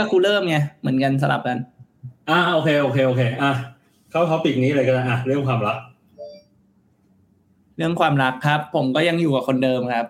[0.00, 1.58] ลือกกูเริ่มไงเหมือนกันสลับกัน
[2.30, 3.52] อ่าโอเคโอเคโอเค อะ
[4.10, 5.76] เข้า topic นี้เลยก็ได้อะเรื่องความรัก
[7.76, 10.04] เรื่องความรักครับ ผมก็ยังอยู่กับคนเดิมครับ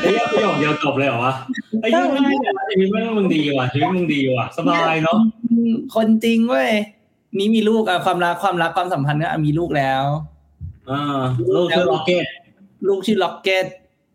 [0.00, 1.34] ไอ้เหี้ยประโยคเดียวจบเลยเหรอวะ
[1.82, 5.18] ไอ้เหี้ยง่ายแต่ว่าชีวิตแม่งมึงดีว่ะชีวิตมึงดีว่ะสบายเนาะ
[5.94, 6.70] คนจริงเว้ย
[7.38, 10.04] นี่มีลูกอะความรักความรักความสัมพันธ์ก็อะมีลูกแล้ว
[10.90, 11.20] อ่า
[11.54, 12.24] ลูกชื่อล็อกเก็ต
[12.88, 13.66] ลูกชื่อล็อกเก็ต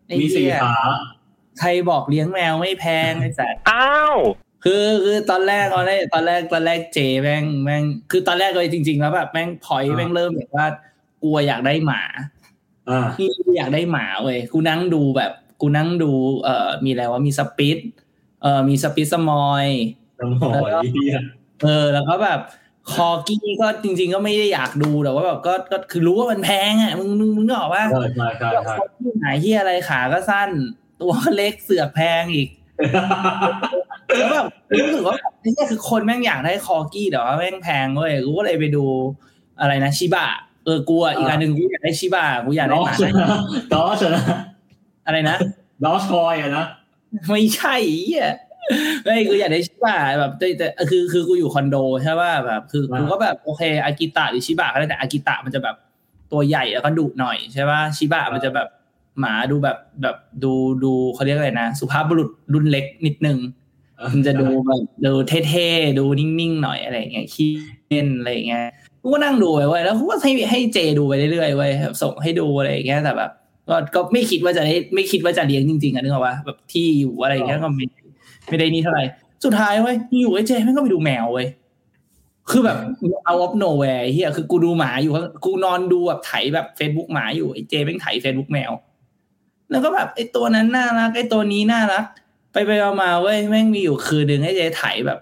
[0.08, 0.78] ไอ้มีสี่เหี้ยขา
[1.60, 4.16] ใครบอกเลี้ยงแมวไม่แพงไอ้สัสอ้าว
[4.64, 10.66] คือคือตอนแรกตอนแรกตอนแรกตอนแรกเจแม่งแม่งคือตอนแรกเลยจริง ๆ แล้วแบบแม่งพอยแม่งเริ่มแบบว่า
[11.24, 12.02] กลัวอยากได้หมา
[12.90, 15.32] อ่าที่อยากได้หมาเว้ยกูนั่งดูแบบ
[15.62, 16.12] กูนั่งดู
[16.44, 17.78] เอ่อมีอะไรว่ามีสปิด
[18.42, 19.66] เอ่อมีสปิดสมอย
[20.20, 21.18] น้ำหอยเหี้ย
[21.64, 22.40] เออ แล้วก็แบบ
[22.94, 28.76] คอกี้ก็จริง ๆ ก็ไม่ได้อยากดูแต่ว่าแบบก็ก็คือรู้ว่ามันแพงอะมึงมึงมึงก็บอกว่าใช่ใช่ใช่ใช่
[29.24, 30.50] หาเฮียอะไรขาก็สั้น
[31.02, 32.50] ตัวก็เล็กเสือกแพงอีก
[34.18, 34.46] แล้วแบบ
[34.82, 38.86] รู้สึกว่าแบบไอ้เนี่ยคือคนแม่งอยากได้คอกี้แต่ว่าแม่งแพงเว้ยกูก็เลยไปดู
[39.60, 40.28] อะไรนะชิบะ
[40.66, 43.30] เออกูอะอีกอันหนึ่งกูอยากได้ชิบะกูอยากดได้อหชมานะ
[43.74, 44.24] ดอชนะ
[45.06, 45.38] อะไรนะ
[45.84, 46.66] ดอชคอยอะนะ
[47.30, 48.30] ไม่ใช่เหี้ย
[49.04, 55.76] ไม่กูอยากได้ชิบะแบบแต่แต่คือคือกูอยู่คอนโดใช่ป่ะแบบคือกูก็แบบโอเคอากิตะหรือชิบะก็ได้แต่อากิตะมันจะแบบ
[56.32, 58.68] ตัวใหญ่แล้วก็ดุหน่อยใช่ป่ะชิบะมันจะแบบ
[59.20, 63.38] หมาดูแบบแบบดูดูเขาเรียกอะไรนะสุภาพบุรุษรุ่นเล็กนิดนึง
[64.14, 65.12] มันจะดูแบบดู
[65.48, 67.52] เท่ๆดูนิ่งๆหน่อยอะไรอย่างเงี้ยขี้
[67.88, 68.66] เล่นอะไรอย่างเงี้ย
[69.02, 73.32] กูก็นั่งดูไปเว้ยแล้วกูก็ให้ให้เจดูไปเรื่อยๆเว้ยแบบส่งให้ดูอะไรอย่างเงี้ยแต่แบบ
[73.70, 77.86] ก็ก็ไม่คิดว่าจะได้ไม่คิดว่าจะเลี้ยงจริงๆอะนึกออกปะแบบที่อยู่อะไรอย่างเงี้ยก็ไม่
[78.50, 79.04] ไม่ได้นี่เท่าไหร่
[79.46, 81.48] สุดท้ายเว้ยอยู่ไอ้เจแม่งก็ไปดูแมวเว้ย
[82.50, 82.78] คือแบบ
[83.26, 85.12] out of nowhere เฮียคือกูดูหมาอยู่
[85.46, 88.72] กูนอนดูแบบไถแบบเฟซบุ๊กหมาอยู่ไอ้เจแม่งไถเฟซบุ๊กแมว
[89.72, 92.06] แล้วก็แบบไอ้ตัวนั้นน่ารักไอ้ตัวนี้น่ารัก
[92.54, 95.20] ไปไปๆมาๆเว้ยแม่งมีอยู่คืนหนึ่งให้เจ๊ไถแบบ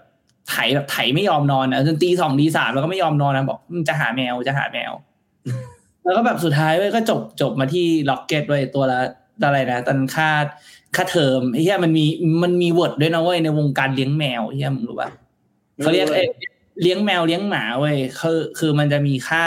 [0.50, 4.92] ไถแบบไถไม่ยอมนอนอะจนตีสองตีสามแล้วก็ไม่ยอมนอนนะบอกมึงจะหาแมวจะหาแมว
[6.04, 9.00] แล้วก็แบบสุดท้ายเว้ยก็จบจบมาที่ล็อกเก็ตเว้ยตัวละ
[9.44, 10.30] อะไรนะตอนค่า
[10.96, 12.06] ค่าเทอมไอ้เหี้ยมันมี
[12.42, 15.10] มันมี word ด้วยนะเว้ยในวงการเลี้ยงแมวไอ้เหี้ยมึงรู้ป่ะ
[15.76, 16.28] เขาเรียกเอ้ย
[16.82, 19.44] เลี้ยงแมวเลี้ยงหมาเว้ยคือคือมันจะมีคำ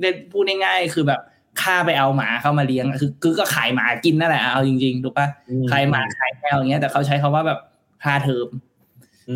[0.00, 1.20] เรียกพูดง่ายๆคือแบบ
[1.60, 5.26] ค่าไปเอาหมาเข้ามาเลี้ยงอะคือคือก็ขายหมากินนั่นแหละเอาจริงๆถูกป่ะ
[5.70, 7.58] ขายหมาขายแมวอย่างเงี้ยแต่เขาใช้คำว่าแบบ
[8.04, 8.48] ค่าเทอม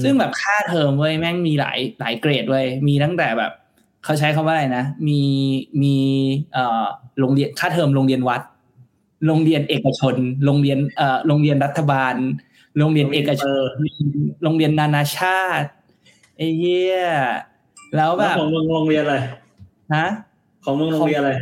[0.03, 3.53] ซึ่งแบบค่าเทอมเว้ยแม่งมีหลายหลายเกรดเว้ยมีตั้งแต่แบบ
[4.05, 5.21] เขาใช้คำว่าอะไรนะ มี
[5.83, 5.97] มี
[6.53, 6.85] เอ่อ
[7.21, 8.43] โรงเรียนค่าเทอมโรงเรียนวัด
[9.27, 12.15] โรงเรียนเอกชน โรงเรียนเอ่อโรงเรียนรัฐบาล
[12.79, 13.71] โรงเรียนเอกชน
[14.43, 15.69] โรงเรียนนานาชาติ
[16.37, 17.01] ไอ้เหี้ย
[17.97, 19.17] แล้วแบแล้วบของมึงโรงเรียนอะไร
[19.95, 20.07] ฮะ
[20.65, 21.33] ของมึงโรงเรียนอะไร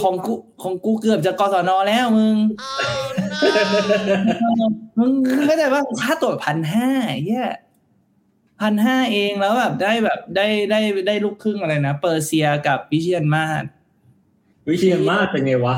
[0.00, 2.36] ของกูของกูเกือบจะกศนแล้วมึง
[4.98, 5.12] มึง
[5.44, 6.88] เข้าใจว่าค่าตัวพันห้า
[7.24, 7.48] เหี้ย
[8.60, 13.64] พันห้าเองแล้วแบบได้แบบได้ได้ได้ลูกครึ่งอะไรนะเปอร์เซียกับวิเชียนมาศ
[14.68, 15.76] วิเชียนมาศเป็นไงวะ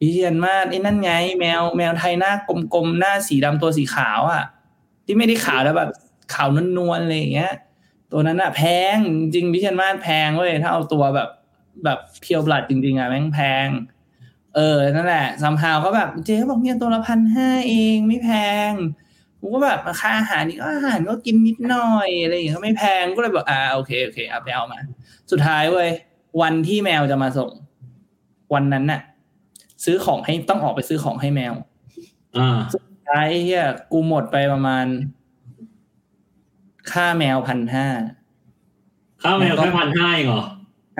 [0.00, 2.32] วิเชียนมาศไอ้นั่นไง แมวแมวไทยหน้า
[2.74, 4.44] กลมๆหน้าสีดำตัวสีขาวอะ
[5.04, 5.90] ที่ไม่ได้ขาวแล้วแบบ
[6.34, 7.52] ขาวนวลๆอะไรอย่างเงี้ย
[8.12, 8.62] ตัวนั้นอะแพ
[8.94, 11.28] งจริงๆวิเชียนมาศแพงเว้ยถ้าเอาตัวแบบ
[11.84, 13.68] แบบเพียวบลัดจริงๆอะแม่งแพง
[14.56, 18.30] เออ นั่นแหละซัมฮาวก็แบบเจ๊บอกเนี่ยตัวละพันห้าเองไม่แพ
[18.70, 18.72] ง
[19.40, 24.78] กูก็แบบค่าอาหารนี่ก็อาหารก็กินนิดหน่อยอะไรอย่างเงี้ยก็ไม่แพงก็เลยบอกอ่าโอเคโอเคเอาไปเอามา
[25.30, 25.90] สุดท้ายเว้ย
[26.42, 27.50] วันที่แมวจะมาส่ง
[28.54, 29.00] วันนั้นน่ะ
[29.84, 31.54] ซื้อของให้ต้องออกไปซื้อของให้แมว
[32.38, 34.86] อ่าสุดท้ายเฮียกูหมดไปประมาณ
[36.92, 37.86] ค่าแมวพันห้า
[39.22, 40.44] ข้าวแมวแค่พันห้าเองเหรอ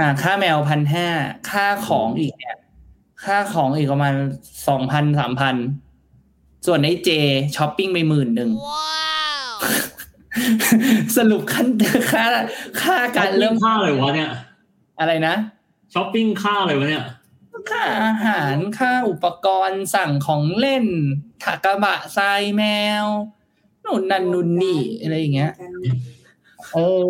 [0.01, 1.07] อ่า ค่าแมวพันห้า
[1.51, 2.57] ค่าของอีกเนี่ย
[3.25, 4.15] ค่าของอีกประมาณ
[4.69, 5.57] สองพันสามพัน
[6.67, 7.11] ส่วนไอ้เจ
[7.57, 8.51] ช้อปปิ้งไปหมื่นหนึ่ง
[11.17, 11.69] สรุปขั้น
[12.13, 12.25] ค่า
[12.83, 14.31] ค่าการเริ่มช้อปปิ้งค่าอะไรวะเนี่ย
[15.01, 15.35] อะไรนะ
[15.95, 17.05] ช้อปปิ้งค่าอะไรวะเนี่ย
[17.71, 20.87] ค่าอาหารค่าอุปกรณ์สั่งของเล่น
[21.45, 22.63] ถักกระบะทรายแม
[23.03, 23.05] ว
[23.85, 25.53] นู่นนั่นนู่นนี่อะไรอย่างเงี้ย
[26.73, 27.03] เออ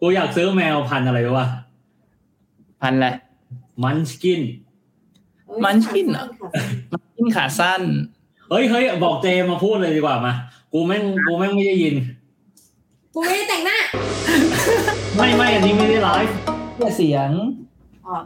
[0.00, 1.46] กูอยากซื้อแมวพันธุ์อะไรวะ
[2.82, 3.08] พันธุ์อะไร
[3.82, 4.40] munchkin
[5.64, 6.24] munchkin เหรอ
[6.92, 7.82] munchkin ขาสั้น
[8.50, 10.32] เฮ้ยเฮ้ยบอกเจมาพูดเลยดีกว่ามา
[10.72, 11.94] กูแม่งกูแม่งไม่ได้ยิน
[13.14, 13.78] กูไม่ได้แต่งหน้า
[15.16, 16.36] ไม่ไม่อันนี้ไม่ได้ไลฟ์
[16.74, 17.30] เพื่อเสียง
[18.06, 18.16] อ๋อ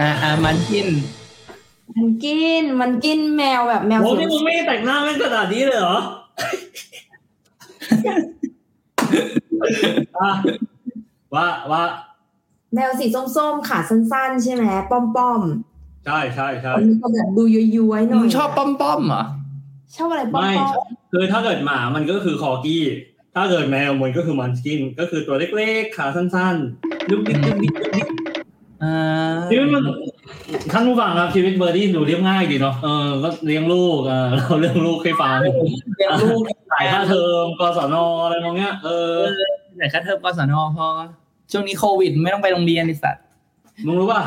[0.00, 0.86] อ่าอ่ามันกิน
[1.94, 5.98] มันกิน มันกินแมวแบบแมวโอ้สีนี่มึงไม่ได้แต่งหน้าแม่งขนาดนี้เลยเหรอ
[10.18, 10.30] อะ
[11.34, 11.82] ว่าว่า
[12.74, 15.42] แมวสีส้มๆขาสั้นๆ ใช่ไหมป้อม
[16.06, 19.24] ใช่ใช่ใช่ๆมันก็แบบดูย้อยๆหน่อยมึงชอบป้อมป้อมๆเหรอ
[19.96, 20.60] ชอบอะไรป้อไม่ม
[21.12, 22.82] คือถ้าเกิดหมามันก็คือคอกี้
[23.34, 28.08] ถ้าเกิดแมวมันก็คือ munchkin ก็คือตัวเล็กๆ ขาสั้นๆลุกดิ๊กลุกดิ๊กลุกดิ๊ก
[28.82, 28.96] อ่า
[29.50, 29.82] ชีวิตมัน
[30.72, 36.40] ท่านผู้ฟังครับชีวิตเบอร์ดี้ดูเรียบง่ายดีเนาะเออก็เลี้ยงลูกเออเราเลี้ยงลูกให้ฟังเลี้ยงลูก
[36.72, 37.94] จ่ายค่าเทอมกศน
[38.24, 39.16] อะไรพวกเนี้ยเออ
[39.76, 40.88] แต่ค่าเทอมกศนพอ
[41.52, 43.24] ช่วงนี้โควิดไม่ต้องไปโรงเรียนไอ้สัตว์
[43.86, 44.22] มึงรู้ป่ะ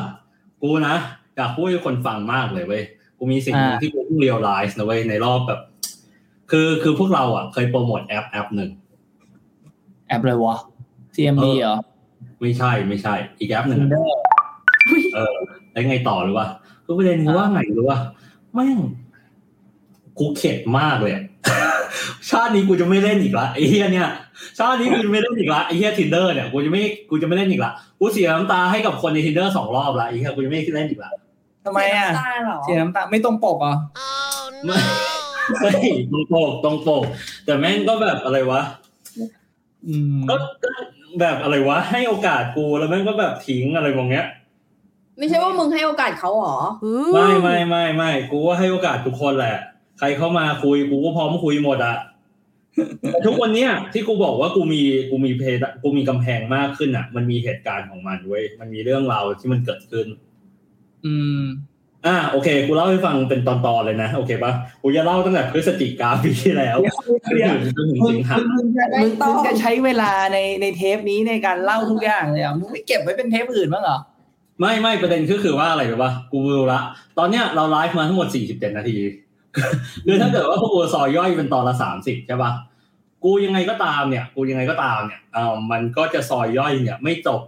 [0.62, 0.96] กูนะ
[1.36, 2.84] อยากพูดให้คนฟังมากเลยเว้ย
[3.18, 5.60] กูมีสิ่งหนึ่งอ่าที่กูเพิ่ง realize นะเว้ยในรอบแบบ
[6.52, 8.70] คือคือพวกเราอะ เคยโปรโมทแอปแอปหนึ่ง
[10.08, 10.58] แอปเลยวะ
[11.16, 11.78] CMB เหรอ
[12.42, 14.10] ไม่ใช่ไม่ใช่ อีกแอปหนึ่งอะ Tinder
[15.16, 15.38] เออ
[15.72, 16.48] แล้วไงต่อหรือว่า
[16.86, 17.98] ก็ประเด็นคือว่าไงหรือว่า
[18.54, 18.78] แม่ง
[20.20, 21.24] กูเข็ดมากเลยอะ
[22.30, 24.10] ชาตินี้กูจะไม่เล่นอีกละไอ้เหี้ยเนี่ย
[24.58, 31.12] ชาตินี้กูจะไม่เล่นอีกละไอ้เหี้ย Tinder เนี่ยกูจะไม่กูจะไม่เล่นอีกละกูเสียน้ำตาให้กับคนใน Tinder สองรอบละไอ้เหี้ยกูจะไม่เล่นอีกละ
[31.66, 33.76] ทำไมอะตายเหรอเสียน้ำตาไม่ตรงปกเหรอ
[34.66, 34.78] ไม่
[35.62, 35.72] ไม่
[36.12, 37.04] ตรงปกตรงปก
[37.46, 38.62] แต่แม่งก็แบบอะไรวะ
[39.88, 40.70] อืมก็ก็
[41.20, 44.26] แบบอะไรวะ ให้โอกาสกูแล้วแม่งก็แบบทิ้งอะไรแบบเนี้ย
[45.18, 46.58] ไม่ใช่ว่ามึงให้โอกาสเขาเหรอ
[47.14, 49.58] ไม่ไม่ไม่ไม่กูว่าให้โอกาสทุกคนแหละ
[50.00, 51.96] ใครเข้ามาคุยกูก็พร้อมคุยหมดอะ
[53.12, 60.08] แต่ทุกวันเนี้ยที่กูบอกว่ากูมีกูมีเพดกูมีกำแพงมากขึ้นอะมันมีเหตุการณ์ของมันเว้ยมันมีเรื่องราวที่มันเกิดขึ้น
[61.06, 61.42] อืม
[62.06, 66.78] อ่าโอเค กูเล่าให้ฟังเป็นตอนๆเลยนะ โอเคปะกูจะเล่าตั้งแต่พฤศจิกาปีที่แล้ว
[67.30, 74.00] จนถึงจนถึงมึงสิงหามึงจะไม่มึงต้องมึงจะใช้เวลาในในเทปนี้ในการเล่าทุกอย่างเลยอะมึงไม่เก็บไว้เป็นเทปอื่นบ้างเหรอ
[74.60, 76.80] ไม่ไม่ประเด็นก็คือว่าอะไรรู้ปะกูรู้ละ
[77.18, 78.98] ตอนเนี้ยเราไลฟ์มาทั้งหมด47นาที
[80.06, 82.52] คือถ้าเกิดว่าพวกกูซอยย่อยเป็นตอนละ30ใช่ปะ
[83.24, 87.42] กูยังไงก็ตามเนี่ย กูยังไงก็ตามเนี่ยเอ่อมันก็จะซอยย่อยเนี่ย ไม่จบ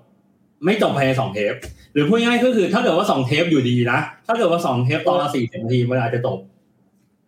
[0.65, 1.54] ไม่จบภายในสองเทป
[1.94, 6.39] หรือพูดง่ายๆก็คือ ถ้าเกิดว่าสองเทปอยู่ดีนะถ้าเกิดว่าสองเทปตอนละ40นาทีมันอาจจะจบ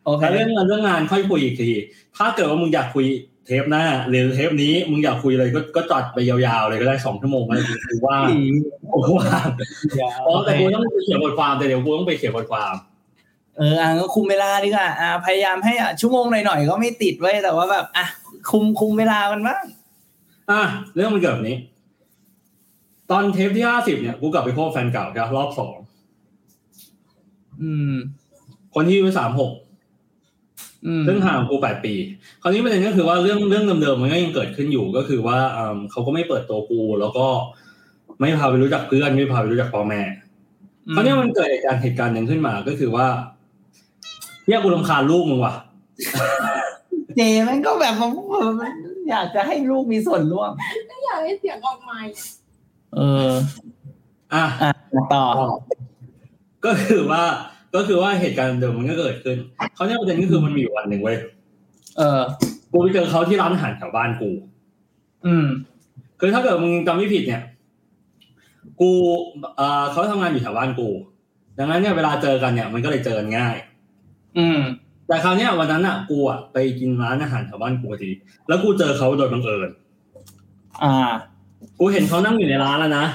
[0.05, 1.71] โอเคแต่เรื่องงานเรื่องงานค่อยคุยอีกที
[2.17, 3.05] ถ้าเกิดว่ามึงอยากคุย
[3.45, 8.27] เทปหน้าหรือเทปนี้มึงอยากคุยเลยก็ก็จัดไปยาวๆเลยก็ได้สองชั่วโมงเลยกูว่าง
[8.93, 9.47] กูว่าง
[10.25, 12.73] อ๋อแต่กูต้องไปเขียนบทความแต่เดี๋ยวกูต้องไปเขียนบทความ
[13.59, 18.05] เอออะก็คุมเวลาดีกว่าอะพยายามให้อะชั่วโมงหน่อยๆก็ไม่ติดไว้ยแต่ว่าแบบอะ
[18.51, 19.63] คุมคุมเวลามันบ้าง
[20.51, 20.61] อะ
[20.95, 21.57] เรื่องมันเกิดแบบนี้
[23.11, 25.75] ตอนเทปที่ห้าสิบเนี่ยกูกลับไปพบแฟนเก่าครับรอบสอง
[27.61, 27.93] อืม
[28.73, 29.51] คนที่อายุสามหก
[30.85, 31.93] อืมซึ่งห่างกับกูแปดปี
[32.41, 37.27] คราวนี้ประเด็นก็คือว่าเรื่องเรื่องเดิมๆมันก็ยังเกิดขึ้นอยู่ก็คือว่าเอิ่มเขาก็ไม่เปิดตัวกู แล้วก็
[38.19, 40.01] ไม่พาไปรู้จักเพื่อนไม่พาไปรู้จักพ่อแม่
[40.95, 43.07] คราวนี้มันเกิดเหตุการณ์เหตุการณ์หนึ่งขึ้นมาก็คือว่า
[44.49, 45.53] เนี่ยกูรำคาญลูกมึงว่ะ
[47.15, 48.69] เจมันก็แบบว่า
[49.09, 50.51] อยากจะให้ลูกมีส่วนร่วม
[51.05, 51.99] อยากให้เสียงออกมา
[52.95, 53.29] เออ
[54.33, 54.71] อะอะ
[55.13, 55.25] ต่อ
[56.65, 57.23] ก็คือว่า
[57.75, 59.37] ก็คือว่าเหตุการณ์เดิมมันก็เกิดขึ้น
[59.75, 61.17] เขาวเนี่ยประเด็นก็คือมันมีอยู่วันหนึ่งเว้ย
[61.97, 62.21] เออ
[62.71, 64.29] กูไปเจอเขาที่ร้านอาหารแถวบ้านกู
[65.25, 65.45] อืม
[66.19, 67.41] คือถ้าเกิดมึงจำไม่ผิดเนี่ย
[68.81, 68.91] กู
[69.57, 70.89] เอ่อเขาทำงานอยู่แถวบ้านกู
[71.57, 73.55] ดังนั้นเนี่ยเวลาเจอกันเนี่ย มันก็เลยเจอกันง่าย
[74.37, 74.59] อืม
[75.07, 78.11] แต่คราวเนี้ยวันนั้นอะกูอะไปกินร้านอาหารแถวบ้านกูพอดี
[78.47, 79.69] แล้วกูเจอเขาโดยบังเอิญ
[80.83, 80.93] อ่า
[81.79, 83.05] กูเห็นเขานั่งอยู่ในร้านแล้วนะ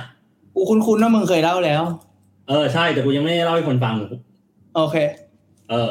[0.55, 1.83] กูคุ้นๆว่ามึงเคยเล่าแล้ว
[2.49, 3.95] เออใช่แต่กูยังไม่ได้เล่าให้คนฟัง
[4.77, 4.97] โอเค
[5.71, 5.91] เออ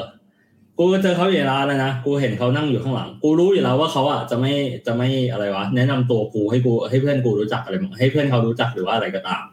[0.78, 4.54] กูก็เจอเขาอยู่ในร้านแล้วนะกูเห็นเขานั่งอยู่ข้างหลัง กูรู้อยู่แล้วว่าเขาอะจะไม่
[4.88, 9.44] จะไม่อะไรวะแนะนำตัวกูให้กูให้เพื่อนกูรู้จักอะไรให้เพื่อนเขารู้จักหรือว่าอะไรก็ตาม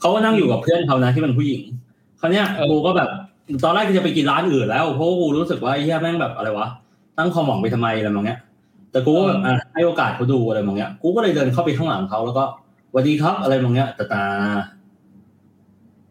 [0.00, 1.62] เขาก็นั่งอยู่กับเพื่อนเขานะที่เป็นผู้หญิง
[2.20, 3.08] คราวเนี้ยเออกูก็แบบ
[3.64, 6.68] ตอนแรกกูจะไปกินร้านอื่นแล้วเพราะว่ากูรู้สึกว่าไอ้เหี้ยแม่งแบบอะไรวะ
[7.18, 8.38] ตั้งความหวังไปทำไมอะไรมองเงี้ย
[8.92, 12.44] แต่กูก็แบบอะให้โอกาสเขาดูอะไรมองเงี้ยกูก็เลยเดินเข้าไปข้างหลังเขาแล้วก็
[12.90, 14.24] สวัสดีครับอะไรมองเงี้ยแต่ตา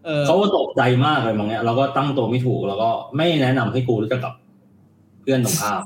[0.05, 4.34] เออเขาก็ตกใจมากเลยมองเงี้ยเราก็ตั้งตัวไม่ถูกแล้วก็ไม่แนะนำให้กูรู้จักกับ
[5.22, 5.81] เพื่อนตรงข้าม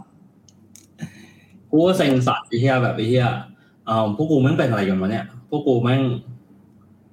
[1.70, 3.28] กูก็เซ็งสัตว์ไอ้เหี้ยแบบไอ้เหี้ย
[3.86, 6.02] เอ่าพวกกูแม่งเป็นอะไรกันวะเนี่ยพวกกูแม่ง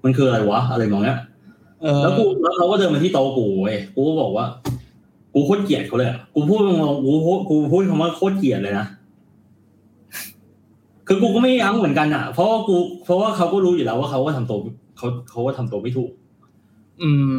[0.05, 1.30] มันคืออะไรวะอะไรมองเงี้ยเออ
[2.03, 4.47] แล้วกูแล้วเขาก็เดินมาที่โต๊ะกูเว้ยกูก็บอกว่า
[5.35, 8.87] กูโคตรเกลียดเขาเลยอะกูพูดตรงๆกูพูดกูพูดคำว่าโคตรเกลียดเลยนะ
[11.07, 14.59] คือกูก็ไม่ยั้งเหมือนกันอะ เพราะว่ากู เพราะว่าเขาก็รู้อยู่แล้วว่าเขาก็ทำตัว
[14.97, 16.11] เขาเขาก็ทำตัวไม่ถูก
[17.03, 17.37] อืม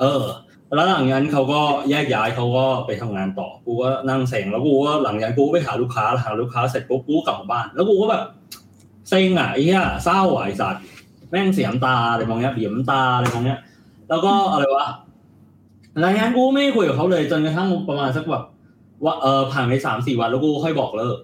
[0.00, 0.24] เออ
[0.74, 8.22] แล้วหลังจากนั้นเขาก็แยกย้ายเขาก็ไปทำงานต่อ กูก็นั่งเซ็งแล้วกูก็หลังจากนั้นกูก็ไปหาลูกค้าหาลูกค้าเสร็จปุ๊บกูก็กลับมาบ้าน แล้วกูก็แบบ
[9.08, 10.82] เซ็งอะไอ้เหี้ยเศร้าอะไอ้สัตว์
[11.30, 13.60] แม่งเสียน้ำตาอะไรมองเงี้ยเบียดน้ำตาอะไรมองเงี้ย
[14.08, 14.86] แล้วก็อะไรวะ
[16.00, 18.44] หลังจากนั้นกูไม่ได้คุยกับเขาเลยจนกระทั่งประมาณสักแบบ
[19.04, 21.18] ว่าเออผ่านไปสามสี่วันแล้วกูค่อยบอกเลิก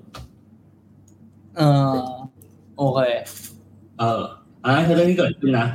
[1.57, 1.95] เออ
[2.77, 3.01] โอเค
[3.99, 4.23] เออ
[4.65, 5.67] อันนั้นคือเรื่องที่เกิดขึ้นนะ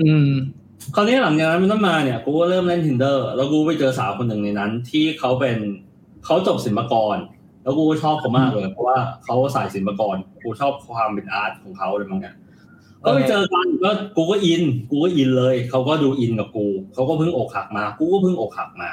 [0.00, 0.28] อืม
[0.94, 5.56] คราวนี้หลังจากนั้นมันต้นมาเนี่ยกูก็เริ่มเล่น tinder แล้วกูไปเจอสาวคนหนึ่งในนั้น ที่เขาเป็น
[6.24, 7.16] เขาจบศิลปากร
[7.62, 12.36] แล้วกูก็ชอบเขามากเลย เพราะว่าเขาสายศิลปากรกูชอบความเป็นอาร์ตของเขาอะไรบางอย่าง
[13.04, 18.90] ก็ไปเจอกันก็กูก็อิน กูก็อินเลยเขาก็ดูอินกับกูเขาก็เพิ่งอกหักมา กูก็เพิ่งอกหักมา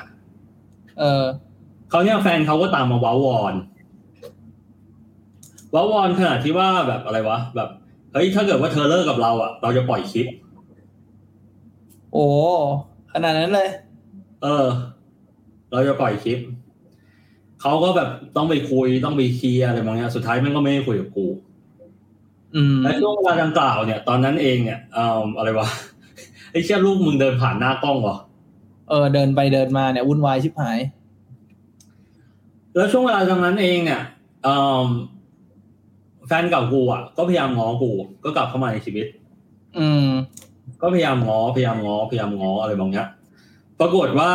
[0.99, 1.23] เออ
[1.89, 3.53] เขาเนี่ยแฟนเขาก็ตามมาว้าวอน
[5.73, 7.69] ว้าวอนขนาดที่ว่าแบบอะไรวะแบบ
[8.13, 10.27] เฮ้ยถ้าเกิดว่าเธอเลิกกับเราอะ เราจะปล่อยคลิป
[12.13, 12.25] โอ้
[13.13, 13.69] ขนาดนั้นเลย
[14.43, 14.67] เออ
[15.71, 16.39] เราจะปล่อยคลิป
[17.61, 21.52] เขาก็แบบต้องไปคุยต้องไปเคลียร์อะไรบางอย่างสุดท้ายแม่งก็ไม่ได้คุยกับกูอืม
[22.83, 25.67] และช่วงเวลาดังกล่าวเนี่ย ตอนนั้นเองเนี่ยเอ่ออะไรวะ
[26.51, 28.17] ไอ้เชี่ยลูกมึงเดินผ่านหน้ากล้องวะ
[28.89, 30.79] เออเดินไปเดินมาเนี่ยวุ่นวายชิบหาย
[32.75, 34.01] แล้วช่วงเวลาตรงนั้นเองเนี่ย
[34.43, 34.55] เอ่
[34.85, 34.87] อ
[36.27, 37.91] แฟนเก่ากูอะ ก็พยายามง้อกู
[38.23, 39.07] ก็กลับเข้ามาในชีวิต
[39.79, 40.07] อืม
[40.81, 43.09] ก็พยายามง้อพยายามง้อพยายามง้ออะไรบางอย่าง
[43.79, 44.31] ปรากฏว่า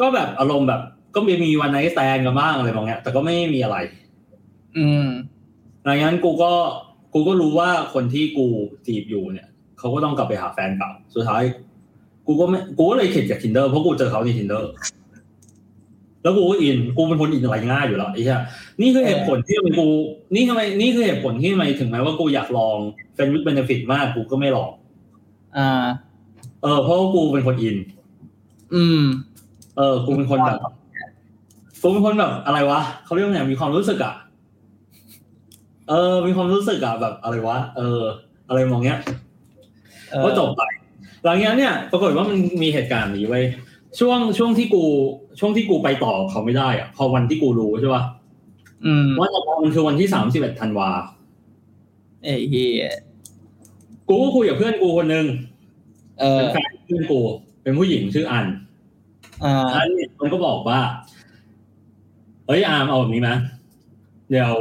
[0.00, 0.80] ก็แบบอารมณ์แบบ
[1.14, 3.76] ก็มีมีวันไนท์แตนกันบ้างอะไรบางอย่างแต่ก็ไม่มีอะไร
[4.78, 5.06] อืม
[5.84, 6.52] หลังจากนั้นกูก็
[7.12, 8.46] กูก็รู้ว่าคนที่กู
[8.86, 9.48] จีบอยู่เนี่ย
[9.78, 11.42] เขาก็ต้องกลับไปหาแฟนเก่าสุดท้าย
[12.26, 14.62] กูก็ไม่กูก็เลยเข็ดจาก tinder เพราะกูเจอเขาใน tinder
[16.22, 18.40] แล้วกูก็อินกูเป็นคนอินอะไรง่ายอยู่แล้วไอ้เหี้ย
[18.80, 19.86] นี่คือเหตุผลที่ทำไมกู
[20.34, 22.76] นี่ทำไมนี่คือเหตุผลที่ทำไมถึงแม้ว่ากูอยากลอง
[23.14, 24.70] เฟนวิดเบนฟิตมากกูก็ไม่ลอง
[25.56, 25.86] อ่า
[26.62, 27.76] เออเพราะว่ากูเป็นคนอิน
[28.74, 29.02] อืม
[29.76, 30.58] เออ กูเป็นคนแบบ
[31.82, 34.14] กูเป็นคนแบบอะไรวะเขาเรียกว่าไงมีความรู้สึกอะ
[35.90, 38.00] เออ มีความรู้สึกอะแบบอะไรวะ เออ
[38.48, 38.98] อะไรมองเงี้ย
[40.10, 40.62] เออก็จบไป
[41.24, 43.44] หลังจากนั้นเนี่ยปรากฏว่ามันมีเหตุการณ์นี้ไว้ย
[43.98, 44.84] ช่วงช่วงที่กู
[45.40, 48.02] ช่วงที่กูไปต่อเขาไม่ได้อะพอวันที่กูรู้ใช่ป่ะ
[48.86, 50.90] อืมว่าจะมันคือวันที่สามสิบเอ็ดธันวา
[52.22, 52.94] ไอ้เฮีย
[54.08, 55.26] กูก็คุยกับเพื่อนกูคนหนึ่ง
[56.20, 57.20] เออเป็นแฟนเพื่อนกู
[57.62, 58.46] เป็นผู้หญิงชื่ออัน
[59.44, 60.80] อ่าอันเนี่ยมันก็บอกว่า
[62.46, 63.36] เฮ้ยอาร์มเอาแบบนี้นะ
[64.30, 64.56] เดี๋ยว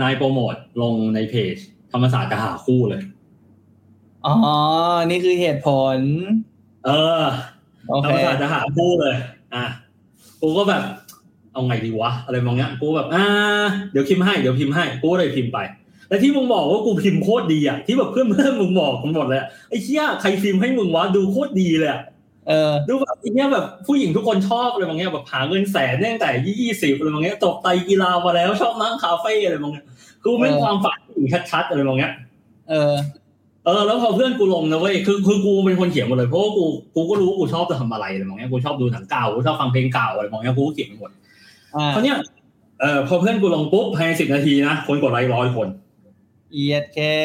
[0.00, 1.56] นายโปรโมทลงในเพจ
[1.92, 3.02] ธรรมศาสตร์จะหาคู่เลย
[4.26, 4.34] อ๋อ
[5.10, 5.98] นี่คือเหตุผล
[6.86, 7.22] เออ
[7.86, 9.14] โอธรเครมศาสตร์จะหาคู่เลย
[9.54, 9.64] อะ
[10.40, 10.82] กูก็แบบ
[11.52, 13.24] เอาไงดีวะ อะไรมองเงี้ย กูแบบ อ่า
[13.92, 15.58] เดี๋ยวพิมพ์ให้ เดี๋ยวพิมพ์ให้ กูก็เลยพิมพ์ไป
[16.08, 22.00] แล้วที่มึงบอกว่ากูพิมพ์โคตรดีอะ ที่แบบเพื่อนเพื่อนมึงบอกกันหมดเลยอะไอ้เชี่ยใครพิมพ์ให้มึงวะ ดูโคตรดีเลยอะ
[22.48, 29.86] เออดูแบบไอ้เนี้ยแบบผู้หญิงทุกคนชอบอะไรบางอย่างแบบหาเงินแสนตั้งแต่ยี่สิบอะไรบางอย่างจบไตรกีฬามาแล้วชอบนั่งคาเฟ่อะไรบางอย่าง
[30.24, 32.14] กูไม่เออความฝันผู้หญิงชัดๆอะไรบางอย่าง
[32.70, 32.94] เออ
[33.64, 41.10] เออ แล้วพอเพื่อนกูลงนะเว้ยคือคือกูเป็นคนเขียนหมดเลยเพราะว่ากูกูก็รู้ว่ากูชอบจะทำอะไรอะไรบางอย่างกูชอบดูหนังเก่ากูชอบฟังเพลงเก่าอะไรบางอย่างกูก็เขียนไปหมด
[41.76, 42.18] อ่าคราวเนี้ย
[42.80, 45.68] เออพอเพื่อนกูลงปุ๊บภายในสิบนาทีนะคนกดไลค์ร้อยคน
[46.52, 47.16] เอียดแค่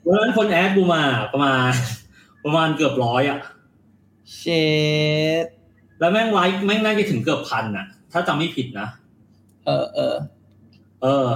[0.00, 1.70] เพราะฉะนั้นคนแอดกูมาประมาณ
[2.44, 3.38] ประมาณเกือบร้อยอะ
[4.36, 4.42] เช
[5.42, 5.46] ด
[6.00, 8.88] แล้วแม่งไลค์แม่งน่าจะถึงเกือบพันอะถ้าจำไม่ผิดนะ
[9.66, 10.14] เออเออ
[11.02, 11.28] เออ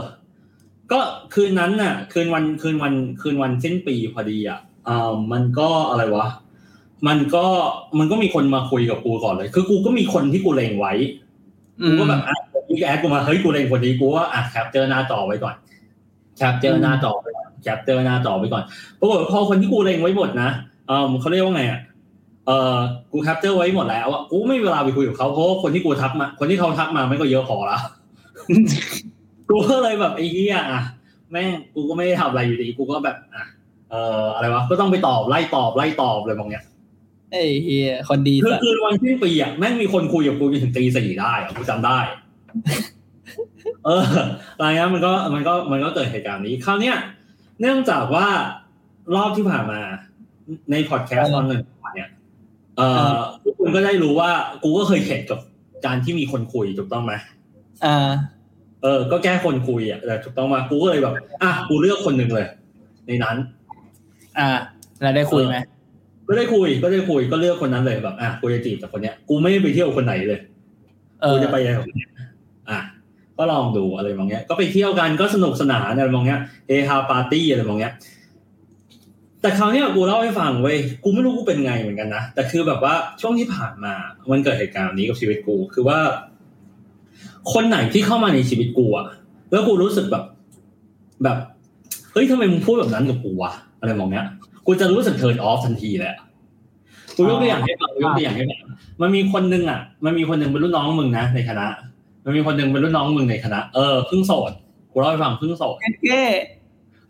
[0.92, 0.98] ก็
[1.34, 4.58] คืนนั้นน่ะ คืนวันคืนวันคืนวันสิ้นปีพอดีอะ
[4.88, 6.28] อ่ามันก็อะไรวะ
[7.06, 7.44] มันก็
[7.98, 10.92] มันก็มีคนมาคุยกับกูก่อนเลย คือกูก็มีคนที่กูเล็งไว้
[11.80, 12.36] อืมกูก็แบบอะ
[12.68, 15.54] อีก add กูมาเฮ้ยกูเล็งคนนี้กูว่าอะ capture หน้าจอไว้ก่อน
[16.36, 18.64] capture หน้าจอไว้ก่อน capture หน้าจอไว้ก่อน
[18.98, 20.50] ปรากฏว่าพอคนที่กูเล็งไว้หมดนะ
[20.86, 21.80] เออเขาเรียกว่าไงอะ
[22.46, 22.76] เออ
[23.12, 27.78] กูแคปเจอร์ไว้หมดแล้วอะกูไม่มีเวลาไปคุยกับเขาเพราะว่าคนที่กูทักมา คนที่เขาทักมาไม่ก็เยอะพอละ
[29.48, 30.82] กูก็เลยแบบไอ้เหี้ยอะ
[31.30, 33.44] แม่งกูก็ไม่ได้ทำอะไรอยู่ดี กูก็แบบอะ
[33.90, 36.64] เอ่ออะไรวะก็ต้องไปตอบไล่ตอบไล่ตอบเลยบางอย่าง
[37.32, 41.98] ไอ้เฮียคนดีคือสัสคือวันสิ้นปีอะแม่งมีคนคุยกับกูจนถึงตีสี่ได้อะกูจำได้
[43.84, 44.04] เออ
[44.56, 46.96] อะไรเงี้ยมันก็มันก็มันก็เกิดเหตุการณ์นี้คราวเนี้ย
[47.60, 48.26] เนื่องจากว่า
[49.14, 49.80] รอบที่ผ่านมา
[50.70, 51.62] ในพอดแคสต์ตอนหนึ่ง
[52.76, 54.30] เนี่ยเอ่อทุกคนก็ได้รู้ว่า
[54.62, 55.38] กูก็เคยเข็ดกับ
[55.86, 57.12] การที่มีคนคุยถูกต้องไหม
[57.84, 58.10] อ่า
[58.82, 62.46] เออ ก็แก้คนคุยอะแต่ถูกต้องมากูก็เลยแบบ อะกูเลือกคนหนึ่งเลย
[63.06, 63.36] ในนั้น
[64.38, 64.48] อ่า
[65.02, 65.56] แล้วได้คุยไหม
[66.28, 70.40] ก็ได้คุย ก็ได้คุยก็เลือกคนนั้นเลยแบบอะกูจะจีบจากคนเนี้ยกูไม่ได้ไปเที่ยวคนไหนเลย
[71.22, 71.80] เอกูอจะไปยังไง
[72.70, 72.80] อะ
[73.38, 77.92] ก็ลองดูอะไรบางเงี้ย ก็ไปเที่ยวกันก็สนุกสนานอะไรบางเงี้ยเฮฮาปาร์ตี้อะไรบางเงี้ย
[79.44, 83.92] แต่คราวเนี้ยกูเล่าให้ฟังเว้ยกูไม่รู้กูเป็นไงเหมือนกันนะแต่คือแบบว่าช่วงที่ผ่านมา
[84.32, 85.98] มันเกิดเหตุการณ์นี้กับชีวิตกู คือว่า
[87.52, 89.06] คนไหนที่เข้ามาในชีวิตกูอะ
[89.50, 90.24] แล้วกูรู้สึกแบบ
[91.24, 91.38] แบบ
[92.12, 94.26] เฮ้ยทำไมมึงพูดแบบนั้นกับกูวะอะไรมองเนี้ย
[94.66, 96.18] กูจะรู้สึก turn off ทันทีเลยอะ
[97.16, 98.60] กูยกตัวอย่างให้ฟังกูยกตัวอย่างให้ฟัง
[99.02, 101.66] มันมีคนนึงอะ มันมีคนหนึ่งเป็นรุ่นน้องมึงนะในคณะ
[102.24, 104.52] มันมีคนหนึ่งเป็นรุ่นน้องมึงในคณะ เออเพิ่งโสด
[104.92, 106.22] กูเล่าให้ฟังเพิ่งโสดแค่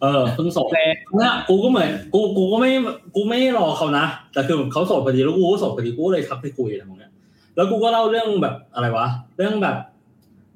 [0.02, 0.84] เออเพิ่งโสดแค่
[1.16, 2.70] เนี่ยกูก็เหมือนกูกูก็ไม่
[3.14, 7.12] กูไม่รอเขานะแต่คือแบบเขาโสดพอดีแล้วกูก็โสดพอดีกูก็เลยทักไปคุยอะไรมองเนี้ย
[7.56, 9.76] แล้วกูก็เล่าเรื่องแบบอะไรวะเรื่องแบบ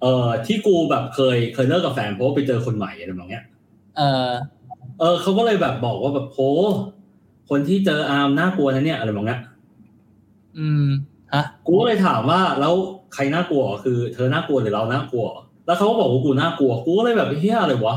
[0.00, 3.44] เอ่อที่กูแบบเคยเคยเลิกกับแฟนเพราะว่าไปเจอคนใหม่อะไรแบบเนี้ย
[3.96, 4.32] เออ
[5.00, 6.38] เออเขาก็เลยแบบบอกว่าแบบโห
[7.50, 9.40] คนที่เจออาร์มน่ากลัวนะเนี่ยอะไรแบบเนี้ย
[10.58, 10.86] อืม
[11.34, 12.74] ฮะกูก็เลยถามว่าแล้ว
[13.14, 15.26] ใครน่ากลัวคือ เธอน่ากลัวหรือเราน่ากลัว
[15.66, 17.96] แล้วเขาก็บอกว่ากูน่ากลัว กูก็เลยแบบเฮียอะไรวะ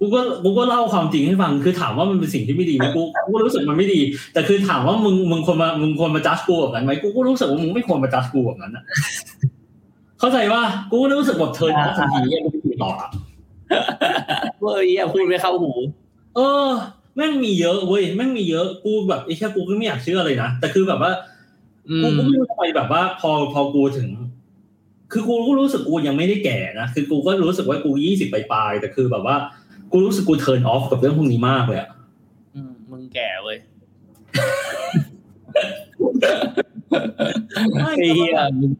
[0.00, 4.00] กูก็กูก็เล่าความจริงให้ฟังคือถามว่ามันเป็นสิ่งที่ไม่ดีไหมกูกูก็รู้สึกมันไม่ดี
[4.32, 8.84] แต่คือถามว่ามึงมึงควรมามึงควรมาจัดกูแบบนั้นไหมกูก็รู้สึกว่ามึงไม่ควรมาจัดกูแบบนั้นอะ
[10.18, 13.08] เข้าใจว่ากูก็รู้สึกแบบเธอนะทันทีเนี่ยกูไม่คุยต่ออะ
[14.60, 15.72] เว้ยอะพูดไม่เข้าหู
[16.36, 16.68] เออ
[17.16, 21.12] แม่งมีเยอะเว้ยแม่งมีเยอะกูแบบไอ้แค่กูก็ไม่อยากเชื่อเลยนะแต่คือแบบว่า
[21.88, 24.08] อืกูมก็ไม่รู้ทำไมแบบว่า พอพอกูถึง
[25.12, 29.36] คือกูก็รู้สึกกูยังไม่ได้แก่นะคือกูก็รู้สึกว่ากูยี่สิบปลายๆแต่คือแบบว่า
[29.92, 31.90] กูรู้สึกกูเทิร์นออฟกับเรื่องพวกนี้มากเลยอะ
[32.54, 33.58] อืมมึงแก่เว้ย
[37.74, 38.70] ไม่ไอ้เหี้ยมึง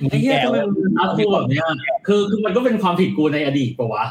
[0.00, 1.64] มึงไอ้เหี้ยแก่ทำไมเว้ยมึงรักกูแบบเนี้ย
[2.06, 4.04] คือคือมันก็เป็นความผิดกูในอดีตปะวะ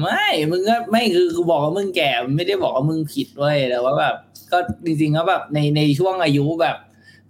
[0.00, 4.14] ไม่มึงก็ไม่คือกูบอกว่ามึงแก่ไม่ได้บอกว่ามึงผิดเว้ยแต่ว่าแบบ
[4.52, 6.76] ก็จริงๆก็แบบในในช่วงอายุแบบ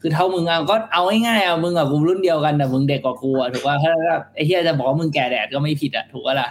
[0.00, 6.48] คือเท่ามึงเอาก็เอาง่ายๆอะมึงกับกูรุ่นเดียวกันแต่มึงเด็กกว่ากูอะถูกป่ะถ้าถ้าไอ้เฮียจะบอกว่ามึงแก่แดดก็ไม่ผิดอะถูกป่ะล่ะ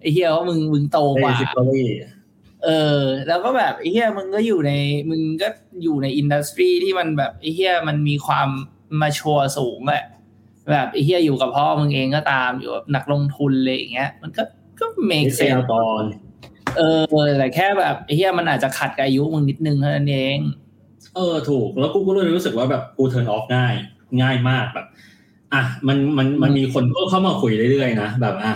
[0.00, 1.82] ไอ้เฮียว่ามึงมึงโตกว่าในสิบปี
[2.64, 4.72] เออ แล้วก็แบบไอ้เฮียมึงก็อยู่ใน
[5.10, 5.48] มึงก็
[5.82, 8.48] อยู่ในอินดัสทรีที่มันแบบไอ้เฮียมันมีความ
[9.00, 10.04] มาชัวร์สูงแหละ
[10.72, 14.42] แบบไอ้เฮียอยู่กับพ่อมึงเองก็ตามอยู่กับนักลงทุนเลยอย่างเงี้ย มันก็
[14.80, 16.02] ก็ make เซล sense ตอน
[16.76, 20.38] เออแต่แค่แบบไอ้เฮียมันอาจจะขัดกับอายุมึงนิดนึงเท่านั้นเอง
[21.16, 23.74] เออถูกแล้วกูก็เลยรู้สึกว่าแบบกูเทิร์นออฟง่าย
[24.22, 24.86] ง่ายมากแบบ
[25.54, 28.54] อะมันมันมันมีคนก็เข้ามาคุยเรื่อยๆนะแบบอะ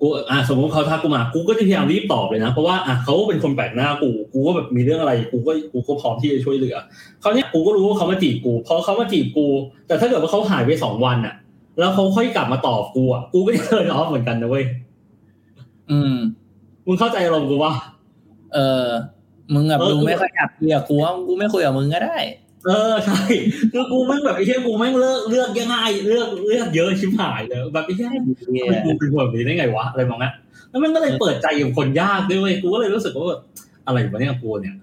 [0.00, 6.76] กูอะสมมติเขาทักกูมากูก็จะพยายามรีบตอบเลยนะ เพราะว่าอะเขาเป็นคนแปลกหน้ากูกูก็แบบมีเรื่องอะไรกูก็กูก็พร้อมที่จะช่วยเหลือ
[7.20, 9.46] เขาวเนี้ยกูก็รู้ว่าเขามาจีบกูพอเขามาจีบกู
[9.86, 11.34] แต่ถ้าเกิดว่าเขาหายไปสองวันอะ
[11.78, 14.64] แล้วเขาค่อยกลับมาตอบกูอะกูก็จะเทิร์นออฟเหมือนกันนะเว้ย
[15.90, 16.14] อืม
[16.86, 17.72] มึงเข้าใจอารมณ์กูปะ
[18.54, 18.86] เออ
[19.54, 22.16] มึงแบบเออดูไม่ค่อยอยากคุยกับกูว่ากูไม่คุยกับมึงก็ได้
[22.66, 23.20] เออใช่
[23.72, 28.12] คือกูแม่งแบบไอ้เหี้ยกูแม่งเลือกเลือกง่ายเลือกเลือกเยอะชิบหายเลยแบบไอ้เหี้ยทำ
[28.70, 30.32] ไมกูเป็นคนแบบนี้ได้ไงวะอะไรมองนะ
[30.70, 33.40] แล้วมันก็เลยเปิดใจกับคนยากด้วยเว้ยกูก็เลยรู้สึกว่าแบบ
[33.86, 34.74] อะไรวะเนี่ยกูเนี่ย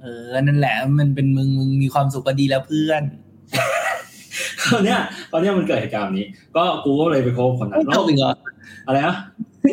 [0.00, 3.02] เออนั่นแหละมันเป็นมึงมึงมีความสุขก็ดีแล้วเพื่อน
[4.64, 4.98] คราวเนี้ย
[5.30, 8.32] คราวเนี้ยมันเกิดเหตุการณ์นี้ ก็กูก็เลยไปคบคนนั้นไม่จบอีกเหรอ
[8.86, 9.16] อะไรนะ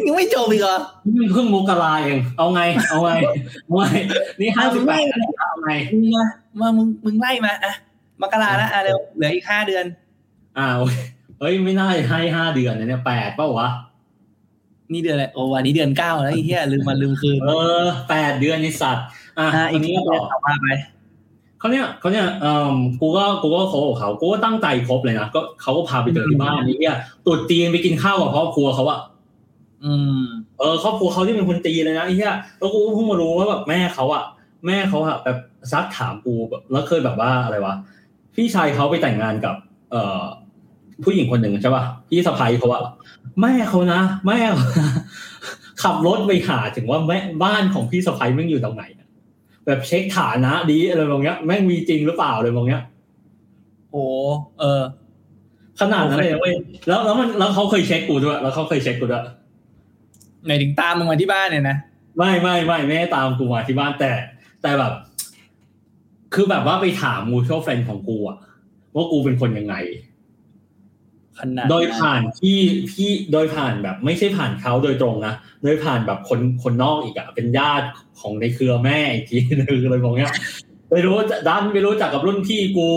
[0.07, 3.11] ยังไม่จบอีกเหรอนี่เพิ่งมกราเอง เอาไง เอาไง
[3.65, 3.85] เอาไง
[4.39, 5.32] นี่ห้าสิบแปดเอา
[5.63, 6.26] ไงมึงมา
[6.60, 7.73] มามึงมึงไล่มาอะ
[8.21, 9.86] มกราแล้วอะเร็วเหลืออีกห้าเดือน
[10.60, 10.80] อ้าว
[11.39, 13.69] เฮ้ยไม่น่าให้ห้าเดือนนะเนี่ยแปดเปล่าวะ
[14.91, 19.06] นี่เดือนอะไรโอ้วันนี้เดือนเก้าแล้วไอ้เหี้ยลืมมาลืมคืนเออแปดเดือนในสัตว์
[19.39, 20.67] อะอะอัอีนกนี้นี้ก็ก็ต่อต่อมาไป
[21.60, 26.95] เขาเนี้ยเขาเนี้ยเอ่อกูก็กูก็คบกับเขากูก็ตั้งใจคบเลยนะก็เขาก็พาไปเจอที่บ้านนี่เนี่ย
[27.26, 28.99] ตรุดจีนไปกินข้าวกับครอบครัวเขาอะ
[29.84, 30.23] อืม
[30.60, 34.23] เออครอบครัวเขาที่เป็นคนจีนเลยนะไอ้เหี้ยแล้วกูก็เพิ่งมารู้ว่าแบบแม่เขาอะ
[34.65, 35.38] แม่เขาอะแบบ
[35.71, 37.76] ซักถามกูแบบแล้วเคยแบบว่าอะไรวะ
[38.36, 39.56] พี่ชายเขาไปแต่งงานกับ
[39.91, 40.21] เอ่อ
[41.04, 42.82] ผู้หญิงคนหนึ่งใช่ป่ะพี่สะพ้ยเขาอะ
[43.41, 44.89] แม่เขานะแม่เขานะ
[45.84, 49.08] ขับรถไปหาถึงว่าแม่บ้านของพี่สะพ้ยแม่งอยู่ตรงไหนอะ
[49.65, 52.82] แบบเช็คฐานะดีอะไรบางเงี้ยแม่งมีจริงหรือเปล่าอะไรบางเงี้ย
[53.91, 54.04] โอ้
[54.60, 54.82] เออ
[55.80, 56.56] ขนาดนั้นเลยนะเว้ย
[56.88, 59.26] แล้วแล้วมันแล้วเขาเคยเช็คกูด้วยแล้วเขาเคยเช็คกูด้วย
[60.45, 61.78] ไหนถึงตามมึงมาที่บ้านเนี่ยนะ
[62.17, 64.12] ไม่ไม่ไม่ไม่ได้ตามกูมาที่บ้านแต่
[64.63, 64.93] แต่แบบ
[66.34, 68.38] คือแบบว่าไปถามมูชวลเฟรนของกูอะ
[68.95, 69.76] ว่ากูเป็นคนยังไง
[71.39, 72.58] ขนาดโดยผ่านพี่
[72.91, 77.88] พี่โดยผ่านแบบ ไม่ใช่ผ่านเขาโดยตรงนะโดยผ่านแบบคนคนนอกอีกอะเป็นญาติ
[78.19, 80.36] ของในเครือแม่อีกทีนึงอะไรบางอย่าง
[80.89, 81.15] ไปรู้
[81.47, 82.89] ดันไปรู้จักกับรุ่นพี่กู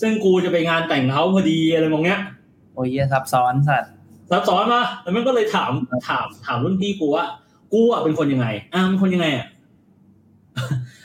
[0.00, 2.22] ซึ่งกูจะไปงานแต่งเขาพอดีอะไรบางอย่าง
[2.74, 3.92] โอ้ยเหี้ยซับซ้อนสัตว์
[4.30, 5.72] ซับซ้อนมาแล้วมันก็เลยถาม
[6.08, 7.24] ถามถามรุ่นพี่กูว่า
[7.72, 9.46] กูอะเป็นคนยังไงอ่าเป็นคนยังไงอะ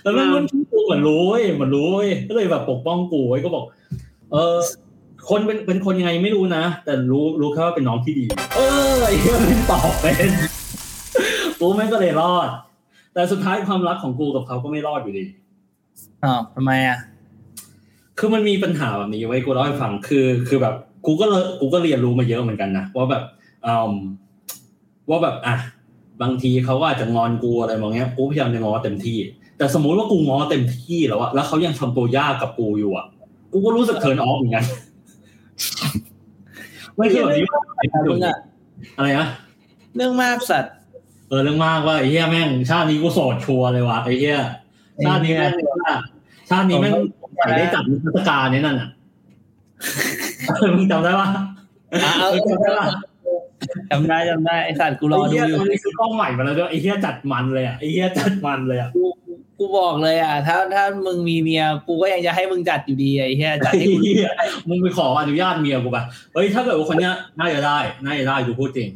[0.08, 3.64] แล้วมันรุ่นพี่กูเหมือนรู้เว้ยเหมือนรู้เว้ยก็เลยแบบปกป้องกูไว้ก็บอก
[4.32, 4.56] เออ
[5.30, 8.60] คนเป็นเป็นคนยังไงไม่รู้นะ แต่รู้รู้แค่ว่าเป็นน้องที่ดี เอ
[8.94, 10.30] อไอ้เหี้ยมันตอบเป็น
[11.60, 12.50] กูแม่งก็เลยรอด
[13.14, 15.24] แต่สุดท้ายความรักของกูกับเขาก็ไม่รอดอยู่ดี
[16.24, 16.98] อ้าวทำไมอะ
[18.20, 23.24] คือมันมีปัญหาแบบนี้ไว้กูเล่าให้ฟังคือ คือแบบ กูก็เลยกูก็เรียนรู้มาเยอะเหมือนกันนะว่าแบบ
[23.66, 23.94] อืม
[25.10, 25.56] ว่าแบบอะ
[26.22, 29.18] บางทีเขาก็อาจจะงอนกูอะไรบางเงี้ยกูพยายามจะง้อเต็มที่
[29.58, 33.06] แต่สมมุติว่ากูง้อเต็มที่แล้วอะแล้วเขายังทำตัวยากกับกูอยู่อะ
[33.52, 34.66] กูก็รู้สึกเทิร์นออฟเหมือนกัน
[36.98, 37.46] ไม่ใช่แบบนี้
[38.10, 38.38] มึงอะ
[38.98, 39.28] อะไรนะ
[39.96, 40.74] เรื่องมากสัตว์
[41.30, 44.40] เออเรื่องมากว่าไอ้เหี้ยแม่งชาตินี้กูโสดชัวร์เลยวะไอ้เหี้ย
[45.06, 45.54] ชาตินี้แม่ง
[46.50, 46.94] ชาตินี้แม่ง
[47.38, 48.90] ใส่ได้จัดนิทรรศการนี้นั่นอะ
[50.76, 51.28] มึงจำได้ปะ
[52.04, 52.88] อะเอามึงจำได้ปะ
[53.92, 58.90] จำได้จำได้ไอสัตว์กูรอไอ้ดูเหี้ยอยู่ตอนนี้คือกล้องใหม่มาแล้วด้วยไอ้เหี้ยจัดมันเลยอะไอ้เหี้ยจัดมันเลยอะ
[59.58, 64.32] กูกูบอกเลยอะ ถ้าถ้ามึงมีเมีย กูก็ยังจะให้มึงจัดอยู่ดีไอ้เหี้ยจัดไอ้ให้กูเหี้ย
[64.70, 68.90] มึงไปขออนุญาตเมียกูป่ะเฮ้ยถ้าเกิดว่าคนเนี้ยน่าจะได้น่าจะได้กูพูดจริง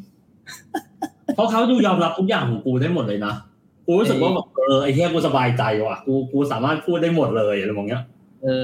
[1.36, 3.34] เพราะเขาดูยอมรับทุกอย่างของกูได้หมดเลยนะ
[3.86, 8.04] กูรู้สึกว่าแบบเออไอ้เหี้ยกูสบายใจว่ะ กูกูสามารถพูดได้หมดเลยอะไรแบบเนี้ย
[8.44, 8.64] เออ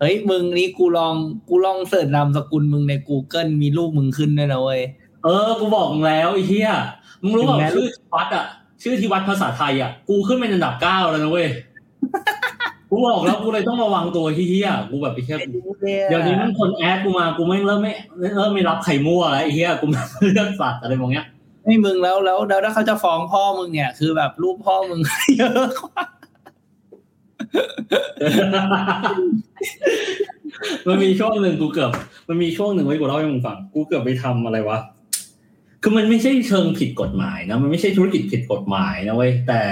[0.00, 1.14] เฮ้ยมึงนี่กูลอง
[1.48, 4.80] กูลองเสิร์ชนามสกุลมึงใน Google มีรูปมึงขึ้นด้วยนะเว้ย
[5.24, 6.70] เออ กูบอกมึงแล้วไอ้เหี้ย
[7.22, 8.44] มึงรู้เปถึงแม้ล่าชื่อที่วัดอะ
[8.82, 11.48] ชื่อที่วัดภาษาไทยอะกูขึ้นเป็นอันดับเก้าแล้วนะเว้ย
[12.90, 15.58] กูบอกแล้วกูเลยต้องระวังตัวไอ้เหี้ยกูแบบไอ้เหี้ยกู
[16.08, 17.92] เดี๋ยวนี้มันคนแอดกูมากูไม่เริ่มไม่
[18.36, 19.98] เริ่มไม่รับไข่มั่วแล้วไอ้เหี้ยกูไม่
[20.32, 21.26] เลือกสัตว์อะไรแบบเนี้ย
[21.64, 25.00] ไม่มึงแล้วแล้วแล้วถ้าเขาจะฟ้องพ่อมึงเนี่ย คือแบบรูปพ่อมึง
[25.38, 26.02] เยอะกว่า
[30.86, 31.90] มันมีช่วงหนึ่งกูเกือบ
[32.28, 34.78] มันมีช่วงหนึ่งไว้กูเล่าให้มึงฟัง กูเกือบไปทำอะไรวะ
[35.88, 39.62] คือมันไม่ใช่เชิงผิดกฎหมายนะมันไม่ใช่ธุรกิจผิดกฎหมายนะเว้ยแต่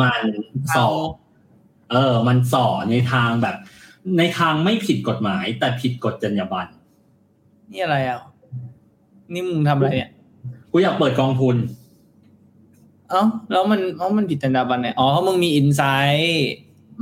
[0.00, 0.22] มัน
[0.76, 1.08] สอบ
[1.90, 3.56] เออ มันสอนในทางแบบ
[4.18, 6.70] ในทางไม่ผิดกฎหมาย แต่ผิดกฎจรรยาบรรณ
[7.70, 8.20] นี่อะไรอะ
[9.32, 10.10] นี่มึงทำอะไรเนี่ย
[10.72, 11.56] กูอยากเปิดกองทุน
[13.10, 15.82] เอ้าแล้วมันเอ้ามันผิดจรรยาบรรณเนี่ยอ๋อเพราะมึงมีอินไซ
[16.16, 16.48] ต์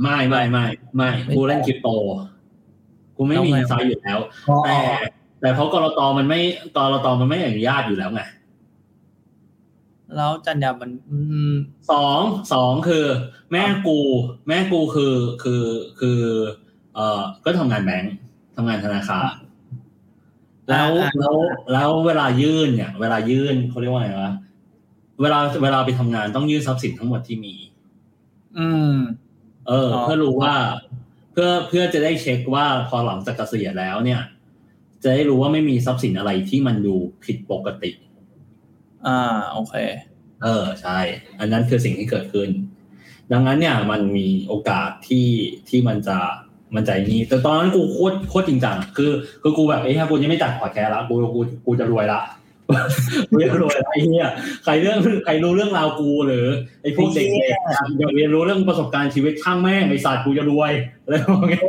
[0.01, 1.87] ไม่ไม่ไม่ไม่ไม่กูเล่นคริปโต
[3.17, 4.19] กูไม่มีเอาไงอินไซต์อยู่แล้ว
[4.65, 4.77] แต่
[5.41, 6.39] แต่เพราะกรตมันไม่
[6.75, 8.23] กรตมันไม่อนุญาตอยู่แล้วไง
[10.15, 11.17] แล้วจรรยาบรรณอื
[11.51, 11.53] ม
[11.91, 12.19] สอง
[12.53, 13.05] สองคือ
[13.51, 13.99] แม่กู
[14.47, 15.63] แม่กูคือคือ
[15.99, 16.19] คือ
[16.93, 18.13] เอ่อก็ทำงานแบงค์
[18.55, 19.31] ทำงานธนาคาร
[20.69, 21.35] แล้วแล้ว
[21.73, 24.31] แล้วเวลายื่นเนี่ย เวลายื่นเขาเรียกว่าไงวะ
[25.21, 27.55] เวลาเวลาไปทำงานต้องยื่นทรัพย์สินทั้งหมดที่มี
[28.57, 28.95] อืม
[29.67, 30.55] เอออ๋อเพื่อรู้ว่า
[31.31, 34.21] เพื่อเพื่อจะได้เช็คว่าพอหลังจากเกษียณแล้วเนี่ย
[35.03, 37.91] จะได้รู้ว่าไม่มีทรัพย์สินอะไรที่มันดูผิดปกติ
[39.07, 39.75] อ่าโอเค
[40.43, 40.99] เออใช่
[41.39, 42.49] อันนั้นคือสิ่งที่เกิดขึ้น
[43.31, 45.27] ดังนั้นเนี่ยมันมีโอกาสที่
[45.69, 46.17] ที่มันจะ
[46.75, 52.21] มันจะอย่างนี้ แต่ตอนนั้นกูโคตรโคตรจริงจังคือคือกูแบบไอ้เหี้ยกูยังไม่จัดพอดแคสต์ละกูกูกูจะรวยละ
[53.29, 54.27] กูจะรวยละไอ้เหี้ย
[54.63, 56.45] ใครเรื่องใครรู้เรื่องราวกูหรือ
[56.83, 60.71] ไอ้พวกเด็กๆอยากเรียนรู้เรื่องประสบการณ์ชีวิตช่างแม่งไอ้ศาสตร์กูจะรวย
[61.03, 61.59] อะไรแบบนี้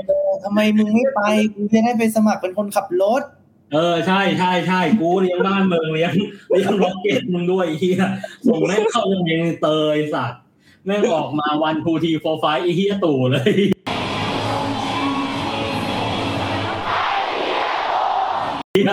[0.45, 1.21] ทำไมมึงไม่ไป
[1.55, 3.23] กูจะได้ไปสมัครเป็นคนขับรถ
[3.73, 6.13] เออใช่ใช่ใช่กูเลี้ยงบ้านเมืองเลี้ยง
[6.51, 8.03] เลี้ยงร็อกเก็ตมึงด้วยไอ้เหี้ย
[8.47, 10.41] ส่งแม่งเข้าโรงเรียนเตยสัตว์
[10.85, 13.53] แม่งออกมา one two three four five ไอ้เหี้ยตู่เลย
[18.73, 18.93] เหี้ย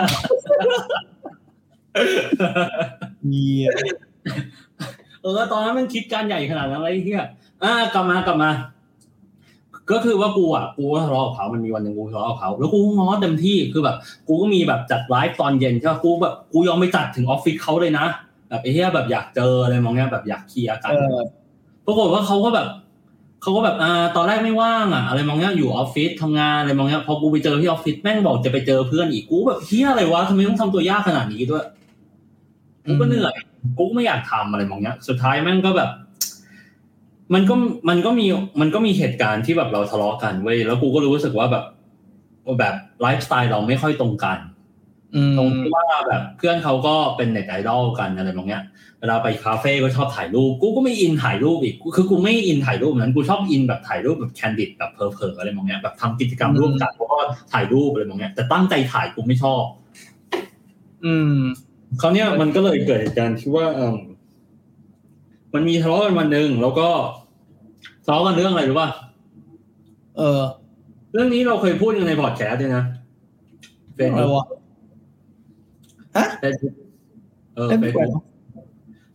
[3.30, 3.70] เยี่ย
[5.22, 7.24] เออตอนนั้นมันคิดการใหญ่ขนาดนั้นเลยไอ้เหี้ย
[7.64, 8.52] อ่ากลับมากลับมา
[9.92, 13.96] ก็คือว่ากูอะกูก็ทะเลาะกับเขามันมีวันหนึ่งกูทะเลาะกับเขาแล้วกูก็ง้อเต็มที่คือแบบ
[14.28, 18.06] กูก็มีแบบจัดไลฟ์ตอนเย็นใช่ปะกูแบบกูยอมไปจัดถึงออฟฟิศเขาเลยนะ
[18.50, 21.20] แบบไอ้เหี้ยแบบอยากเจออะไรมองเนี้ยแบบอยากเคลียร์กันเออ
[21.86, 22.68] ปรากฏว่าเขาก็แบบ
[23.42, 31.66] เขาก็แบบอ่าตอนแรกไม่ว่างอะอะไรมองเนี้ยอยู่ออฟฟิศทำงานอะไรมองเนี้ยพอกูไปเจอที่ออฟฟิศแม่งบอกจะไปเจอเพื่อนอีกกูแบบเหี้ยอะไรวะทำไมต้องทำตัวยากขนาดนี้ด้วย
[32.86, 33.34] กูก็เหนื่อย
[33.78, 35.90] กูก็ไม่อยากทำอะไรมองเนี้ย สุดท้ายแม่งก็แบบ
[37.34, 37.56] มันก็
[37.90, 38.26] มันก็มี
[38.62, 41.66] มันก็มีเหตุการณ์ที่แบบเราทะเลาะกันเว้ยแล้วกูก็รู้สึกว่าแบบ
[42.60, 44.40] แบบไลฟ์สไตล์เราไม่ค่อยตรงกัน
[45.16, 48.64] อืมตรงที่ว่าแบบเพื่อนเขาก็เป็นเน็ตไอดอลกันอะไรแบบเนี้ย
[49.00, 57.18] เวลาไปคาเฟ่ก็ชอบถ่ายรูปกูก็ไม่อินถ่ายรูปอีกกูคือกูไม่อินถ่ายรูปนั้นกูชอบอินแบบถ่ายรูปแบบแคนดิดแบบเพอเพออะไรแบบเนี้ยแบบทำกิจกรรมร่วมกันแล้วก็
[57.54, 59.64] ถ่ายรูปอะไรแบบเนี้ยแต่ตั้งใจถ่ายกูไม่ชอบ
[61.06, 61.38] อืม
[62.02, 63.96] คราวเนี้ยมันก็เลยเกิดเหตุการณ์ที่ว่าเออ
[65.58, 66.88] มันมีทะเลาะกันวันหนึ่งแล้วก็
[68.06, 68.90] ทะเลาะกันเรื่องอะไรรู้ป่ะ
[70.18, 70.42] เออ
[71.14, 72.84] เรื่องนี้เราเคยพูดกันในพอดแคสต์ด้วยนะ
[73.96, 74.48] เฟซอะไรบุ๊กวะ
[76.18, 76.74] ฮะเฟซบุ๊ก
[77.56, 78.26] เออเล่นเฟซแปลบุ๊กก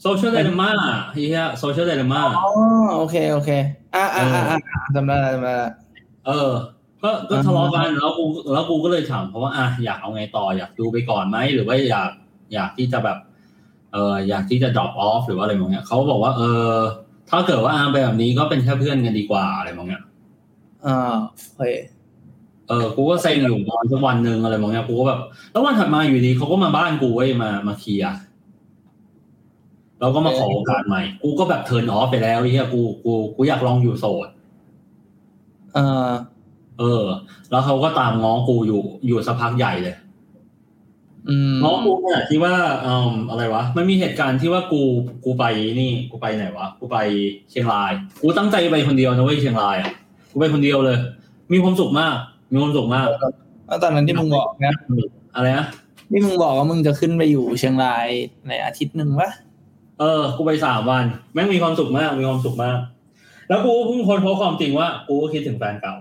[0.02, 2.48] Social Dilemma เหี้ย Social Dilemma อ๋อ
[2.96, 3.50] โอเคโอเค
[3.94, 4.58] อ่าอ่าอ่าอ่า
[4.94, 5.70] จำได้จำได้ละ
[6.26, 6.50] เออ
[7.02, 12.10] ก็ก็ทะเลาะกันแล้วกูแล้วกูก็เลยถามเพราะว่าอะอยากเอาไงต่ออยากดูไปก่อนไหมหรือว่าอยาก
[12.54, 13.18] อยากที่จะแบบ
[13.92, 16.74] เอออยากที่จะ drop off หรือว่าอะไรมองเงี้ยเขาบอกว่าเออ
[17.30, 20.02] ถ้าเกิดว่าอาไปแบบนี้ก็เป็นแค่เพื่อนกันดีกว่าอะไรมองเงี้ย
[20.86, 21.14] อ่า
[21.54, 21.72] โอเค
[22.68, 25.20] เออกูก็เซ็งอยู่ตอนสักวันหนึ่งอะไรมองเงี้ยกูก็แบบ
[25.52, 28.14] แล้ววันถัดมาอยู่ดีเขาก็มาบ้านกูเว้ยมามาเคลียร์
[30.00, 34.28] แล้วก็มาขอโอกาสใหม่ กูก็แบบเทิร์นออฟไปแล้วไอ้เฮียกูกูกูอยากลองอยู่โสด
[35.76, 36.12] อ่า
[36.78, 37.04] เออ
[37.50, 39.96] แล้วเขาก็ตามง้อกูอยู่อยู่สักพักใหญ่เลย
[41.28, 44.82] อืมง้อกูขนาดที่ว่าเอ่ออะไรวะ มันมีเหตุการณ์ที่ว่ากู
[45.24, 45.44] กูไป
[45.80, 46.96] นี่ กูไปไหนวะ กูไป
[47.50, 49.90] เชียงราย กูตั้งใจไปคนเดียวนะเว้ยเชียงรายอะ
[50.32, 50.98] กูไปคนเดียวเลย
[51.52, 52.16] มีความสุขมาก
[52.52, 53.08] มีความสุขมาก
[53.68, 54.74] แล้วตอนนั้นที่มึงบอกนะ
[55.34, 55.66] อะไรนะ
[56.10, 58.06] นี่มึงบอกว่ามึงจะขึ้นไปอยู่เชียงราย
[58.48, 59.30] ในอาทิตย์หนึ่งปะ
[60.00, 62.78] เออ กูไปสามวัน แม่งมีความสุขมาก มีความสุขมาก
[63.48, 65.94] แล้วกูเพิ่งค้นพบความจริงว่า กูก็คิดถึงแฟนเก่า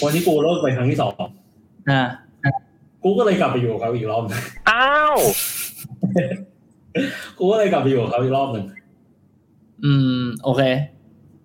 [0.00, 1.12] คนที่กูเลิกไปครั้งที่สอง
[1.90, 2.02] อ่า
[3.04, 5.16] กูก็เลยกลับไปอยู่กับเขาอีกรอบหนึ่งอ้าว
[7.38, 8.64] กูก็เลยกลับไปอยู่กับเขาอีกรอบหนึ่ง
[9.84, 10.62] อืม โอเค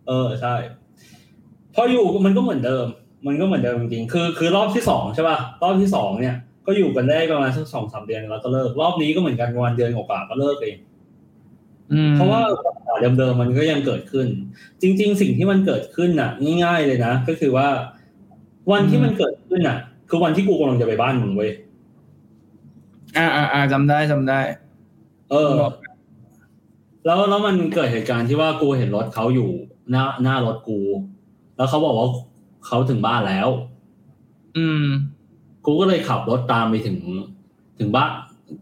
[0.07, 0.55] เออใช่
[1.75, 2.85] พออยู่มันก็เหมือนเดิม
[3.27, 10.77] มันก็เหมือนเดิมจริงๆคือ คือรอบที่สองใช่ป่ะรอบที่สองเนี่ยก็อยู่กันได้ประมาณสักสองสามเดือนแล้วก็เลิก รอบนี้ก็เหมือนกันวันเดือนกว่าๆก็เลิกเอง
[11.93, 14.27] อืมเพราะว่าปัญหาเดิมๆมันก็ยังเกิดขึ้น
[14.81, 16.29] จริง ๆ สิ่งที่มันเกิดขึ้นน่ะ
[16.63, 17.67] ง่ายๆเลยนะก็คือว่า
[18.71, 19.77] วันที่มันเกิดขึ้นน่ะ
[20.09, 21.51] คือวันที่กูกำลังจะไปบ้านมึงเว้ย
[23.17, 24.39] อ่าอ่าอ่าจำได้จำได้
[25.31, 25.73] เออบอก
[27.05, 29.49] แล้วแล้วมันเกิดเหตุการณ์ที่ว่ากูเห็นรถเขาอยู่
[29.91, 30.79] หน้าหน้ารถกู
[31.57, 32.09] แล้วเขาบอกว่า
[32.67, 33.49] เขาถึงบ้านแล้ว
[34.57, 34.83] อืม
[35.65, 36.97] กูก็เลยขับรถตามไปถึง
[37.79, 38.11] ถึงบ้าน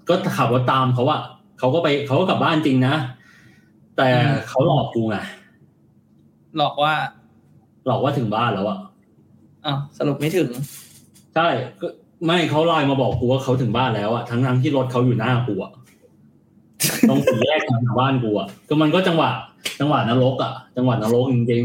[0.10, 1.22] ก็ขับรถตามเขาอะ
[1.60, 2.96] เขาก็ไปเขาก็กลับบ้านจริงนะ
[3.98, 5.18] แต่อืมเขาหลอกกูไง
[6.58, 6.94] หลอกว่า
[7.86, 8.80] หลอกว่าถึงบ้านแล้วอะ
[9.66, 10.50] อ้าวสรุปไม่ถึง
[11.36, 11.48] ใช่
[11.82, 11.88] ก็
[12.26, 15.72] ไม่เขาไลน์มาบอกกูว่าเขาถึงบ้านแล้วอะทั้งทั้งๆที่รถเขาอยู่หน้ากูอะ
[17.10, 19.30] ตรงสี่แยกทางบ้านกูอะก็มันก็จังหวะ
[19.80, 21.64] จังหวะนรกอะจังหวะนรกจริง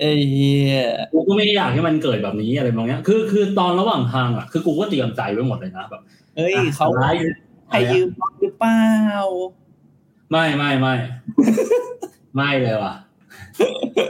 [0.00, 6.02] เอ้ยเหี้ยๆกูก็ไม่อยากให้มันเกิดแบบนี้อะไรบางอย่างคือคือตอนระหว่างทางอะคือกูก็เตรียมใจไว้หมดเลยนะแบบ
[6.36, 7.06] เฮ้ยเขาอะไร
[7.70, 8.82] ให้ยืมรถหรือเปล่า
[10.30, 10.94] ไม่ไม่ไม่
[12.36, 12.94] ไม่เลยว่ะ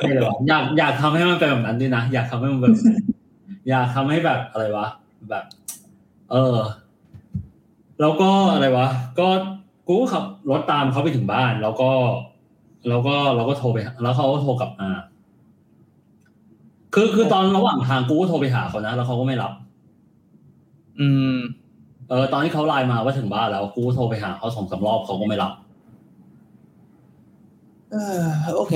[0.00, 3.19] ไม่เลยว่ะอยากอยากทำให้มันเป็นแบบนั้นด้วยนะอยากทำให้มันเป็นแบบนั้น
[3.68, 4.86] อยากทำให้แบบอะไรวะ
[5.30, 5.44] แบบ
[6.30, 6.58] เออ
[8.00, 8.86] แล้วก็อะไรวะ
[9.18, 9.28] ก็
[9.86, 11.90] กูก็ขับรถตามเขาไปถึงบ้าน แล้วก็
[12.88, 14.90] แล้วก็เราก็โทรไปหาแล้วเขาก็โทรกลับมา
[16.94, 19.52] คือคือตอนระหว่างทางกูก็โทรไปหาเขานะ แล้วเขาก็ไม่รับ
[21.00, 21.36] อืม
[22.08, 25.52] เออ ตอนที่เขาไลน์มาว่าถึงบ้านแล้ว กูก็โทรไปหาเขาสองสามรอบเขาก็ไม่รับ
[27.92, 28.22] เออ
[28.56, 28.74] โอเค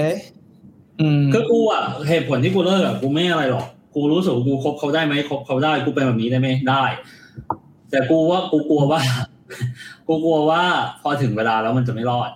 [1.01, 6.85] อืมคือกูอะเหตุผลที่กูเลิกอะกูไม่อะไรหรอก กูรู้สึกว่ากูคบเขาได้ไหมคบเขาได้กูเป็นแบบนี้ได้ไหมได้
[7.91, 9.01] แต่กูว่ากูกลัวว่า
[10.07, 10.63] กูกลัวว่า
[11.03, 12.31] พอถึงเวลาแล้วมันจะไม่รอด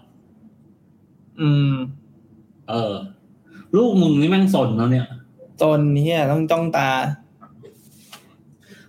[1.41, 1.73] อืม
[2.71, 2.93] เออ
[3.77, 5.07] ลูกมึงนี่แม่งสนแล้วเนี่ย
[5.63, 6.89] ตนเฮียต้องจ้องตา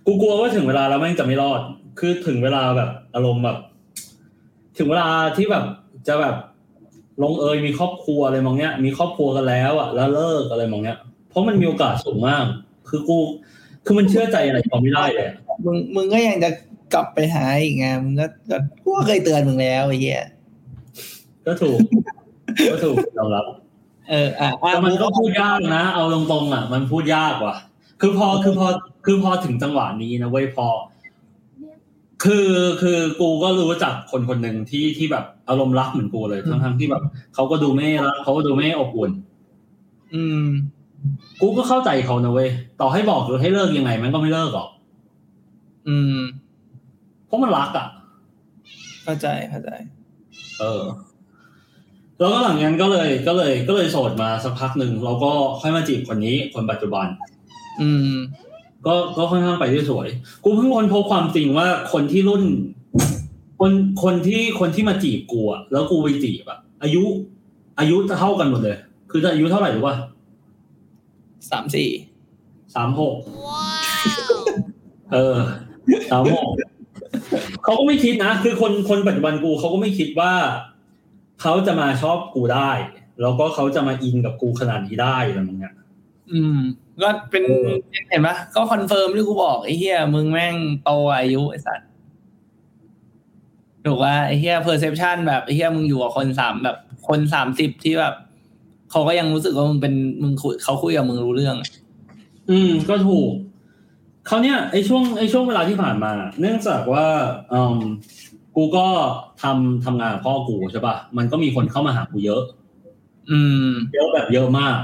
[0.06, 1.60] กูกลัวว่าถึงเวลาแล้วแม่งจะไม่รอด
[1.98, 3.56] คือถึงเวลาแบบอารมณ์แบบ
[4.78, 5.64] ถึงเวลาที่แบบ
[6.08, 6.34] จะแบบ
[7.22, 10.98] ลงเอยมีครอบครัวอะไรมองเนี้ย มีครอบครัวกันแล้วอะแล้วเลิกอะไรมองเนี้ย
[11.30, 12.44] เพราะมันมีโอกาสสูงมาก
[12.88, 13.18] คือกู
[13.84, 16.50] คือมันเชื่อใจอะไรเขาไม่ได้เลยอะมึงมึงก็ยังจะ
[16.94, 20.24] กลับไปหาอีกไงมึงก็ก็กูก็เคยเตือนมึงแล้วไอ้เหี้ย
[21.46, 21.78] ก็ถูก
[22.70, 23.44] ก็ถูกยอมรับ
[24.10, 27.56] เอออะอะแต่มันก็พูดยากนะ เอาตรงๆอะ มันพูดยากว่ะ
[28.00, 28.66] คือพอคือพอ
[29.06, 30.66] คือพอถึงจังหวะนี้นะเว้ยพอ
[32.24, 32.48] คือ
[32.82, 37.02] คือกูก็รู้จักคนคนหนึ่งที่ที่แบบอารมณ์รักเหมือนกูเลยทั้งทั้งๆที่แบบ
[37.34, 39.10] เขาก็ดูไม่รักเขาก็ดูไม่อบอุ่น
[40.14, 40.46] อืม
[41.40, 42.48] กูก็เข้าใจเขานะเว้ย
[42.80, 44.68] ต่อให้บอกหรือให้เลิกยังไง มันก็ไม่เลิกหรอก
[45.88, 46.18] อืม
[47.26, 47.86] เพราะมันรักอะ
[49.04, 49.70] เข้าใจเข้าใจ
[50.60, 50.82] เออ
[52.18, 57.06] แล้วก็หลังจากนั้นก็เลยก็เลย ก็เลยโสดมาสักพักหนึ่งเราก็ค่อยมาจีบคนนี้คนปัจจุบัน
[57.80, 58.14] อืม
[58.86, 60.08] ก็ก็ค่อนข้างไปได้สวย
[60.44, 62.42] กูเพิ่งค้นพบความจริงว่าคนที่รุ่น
[63.60, 67.02] คนคนที่คนที่มาจีบกูอะแล้วกูไปจีบอะอายุ
[67.78, 68.76] อายุเท่ากันหมดเลย
[69.10, 69.96] คือจะอายุเท่าไหร่รู้ป่ะ
[71.50, 71.90] สามสี่
[72.74, 73.16] สามหก
[75.12, 75.36] เออ
[76.10, 76.48] สามหก
[77.64, 80.32] เขาก็ไม่คิดนะ คือคนคนปัจจุบันกูเขาก็ไม่คิดว่า
[81.42, 82.70] เขาจะมาชอบกูได้
[83.20, 85.74] แล้วก็เขาจะมาอินกับกูขนาดนี้ได้อะไรมึงเนี่ย
[86.32, 86.58] อืม
[87.02, 87.76] ก็เป็นเออ
[88.08, 91.88] เห็นปะก็ confirm ที่กูบอกไอ้เหี้ยมึงแม่งโตอายุไอ้สัตว์
[93.86, 96.76] ถูกว่าไอ้เหี้ย perception แบบไอ้เหี้ยมึงอยู่กับคนสามแบบ
[97.08, 98.14] คนสามสิบที่แบบ
[98.90, 101.68] เขาก็ยังรู้สึกว่ามึงเป็นมึงคุยเขาคุยกับมึงรู้เรื่องอะ
[102.50, 103.30] อืม ก็ถูก
[104.26, 107.06] เขาวเนี่ยไอ้ช่วงไอ้ช่วงเวลาที่ผ่านมา เนื่องจากว่า
[107.52, 107.78] อืม
[108.56, 108.86] กูก็
[109.42, 112.42] ทำทำงานกับพ่อกูใช่ป่ะมันก็มีคนเข้ามาหากูเยอะ
[113.30, 114.76] อืม เยอะแบบเยอะมาก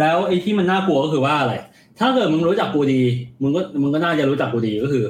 [0.00, 1.54] แล้วไอ้ที่มันน่ากลัวก็คือว่าอะไร
[1.98, 3.02] ถ้าเกิดมึงรู้จักกูดี
[3.42, 5.04] มึงก็มึงก็น่าจะรู้จักกูดีก็คือ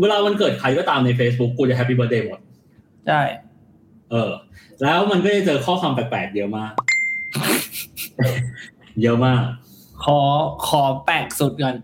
[0.00, 2.40] เวลาวันเกิดใครก็ตามใน Facebook กูจะแฮปปี้เบ t ร์ a เดย์หมด
[3.06, 3.20] ใช่
[4.10, 4.30] เออ
[4.82, 6.72] แล้วมันก็จะเจอข้อความแปลกๆเยอะมาก
[9.02, 9.42] เยอะมาก
[10.04, 10.20] ขอ
[10.68, 11.76] ขอแปลกสุดก่อน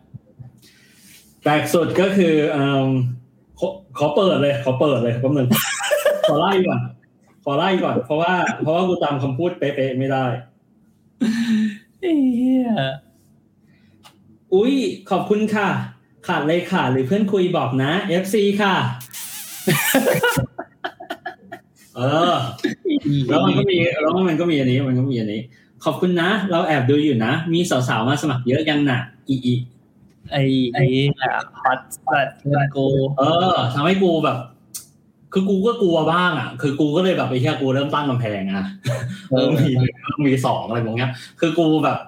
[1.42, 2.86] แปลกสุดก็คือเอม
[3.58, 5.48] ขอขอเปิดเลย ขอเปิดเลยแป๊บนึง
[6.28, 6.80] ขอไล่ก่อน
[7.44, 10.24] ขอไล่ก่อน เพราะว่า เพราะว่ากูจำคำพูดเป๊ะๆไม่ได้
[12.00, 12.68] ไอ้เหี้ย
[14.54, 14.74] อุ้ย
[15.10, 15.68] ขอบคุณค่ะ
[16.26, 17.90] ขาดเลยค่ะ หรือเพื่อนคุยบอกนะ
[18.22, 18.74] FC ค่ะ
[21.96, 22.00] เอ
[22.32, 22.34] อ
[23.28, 25.40] แล้วมันก็มีแล้วมันก็มีอันนี้ มันก็มีอันนี้
[25.84, 29.54] ขอบคุณนะ เราแอบดูอยู่นะ มีสาวๆมาสมัครเยอะยังน่ะอีอี
[30.32, 30.42] ไอ้
[30.74, 30.84] ไอ้
[31.62, 32.86] ฮอตสัตว์เพื่อนกู
[33.18, 34.38] เออทำให้กูแบบ
[35.32, 38.66] คือกูก็กลัวบ้างอะ คือกูก็เลยแบบไอ้เหี้ยกูเริ่มตั้งกำแพงอะ
[39.30, 39.94] เอเอออมีหนึ่ง
[40.26, 41.10] มีสองอะไรแบบเนี้ย
[41.40, 41.98] คือกูแบบ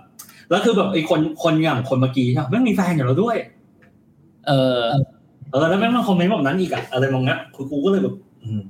[0.50, 3.36] แล้วคือแบบไอ้คนคนอย่างคนเมื่อกี้ใช่ปะแม่งมีแฟนอยู่แล้วด้วย
[4.46, 4.84] เออ
[5.50, 8.62] เออแล้วแม่งมาคอมเมนต์แบบนั้นอีกอะอะไรมองเงี้ยคือกูก็เลยแบบ อืม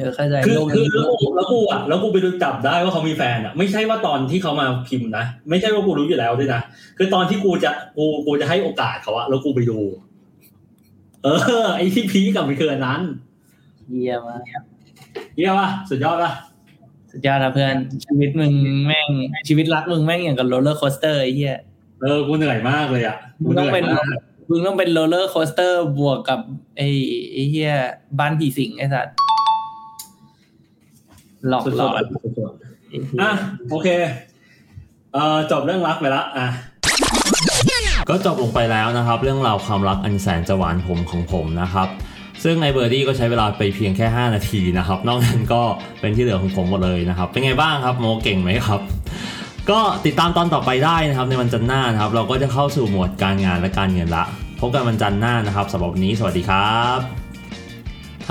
[0.00, 6.60] เออเข้าใจคือโลกคือนี้แล้วกูแล้วกูอะแล้วกูไปดูจับได้ว่าเขามีแฟนอะไม่ใช่ว่าตอนที่เขามาพิมพ์นะไม่ใช่ว่ากูรู้อยู่แล้วด้วยนะ
[6.98, 9.78] คือตอนที่กูจะกูกูจะให้โอกาสเขาอะแล้วกูไปดู
[11.24, 11.28] เอ
[11.64, 13.00] อ ไอ้ที่พีกับมันคืออันนั้น
[13.90, 14.42] เยี่ยมมาก
[15.36, 16.32] เยี่ยมป่ะสุดยอดป่ะ
[17.10, 18.52] สุดยอดนะเพื่อนชีวิตมึง
[18.86, 19.08] แม่ง
[19.48, 21.56] ชีวิตรักมึงแม่งอย่างกับ roller coaster ไอ้เหี้ย
[22.02, 24.18] เออกูเหนื่อยมากเลยอะมึกูงเหต้องนื่อยเป็นมาก
[24.50, 26.40] มึงต้องเป็นโรลเลอร์โคสเตอร์บวกกับ
[26.76, 26.88] ไอ้
[27.32, 27.72] ไอ้เหี้ย
[28.18, 29.14] บ้านผีสิงไอ้สัตว์
[31.48, 32.52] หลอกสุดหลๆอนอะสุด
[32.88, 33.32] ไอ้เหี้ๆยอะ
[33.70, 33.88] โอเค
[35.14, 36.46] เอ่อจบเรื่องรักไปละอะ
[38.08, 41.88] ก็จบลงไปแล้วนะครับ เรื่องราวความรักอันแสนจะหวานผมของผมนะครับ
[42.44, 45.62] ซึ่งไอเบอร์ดี้ก็ใช้เวลาไปเพียงแค่ 5 นาทีนะครับ นอกนั้นก็
[46.00, 48.80] เป็นที่เหลือของผมหมดเลยนะครับ เป็นไงบ้างครับโมเก่งไหมครับ
[49.70, 54.24] ก็ติดตามตอนต่อไปได้นะครับ ในวันจันทร์หน้านะครับ เราก็จะเข้าสู่โหมดการงานและการเงินละ
[54.60, 57.19] พบกันวันจันทร์หน้านะครับสำหรับวันนี้สวัสดีครับ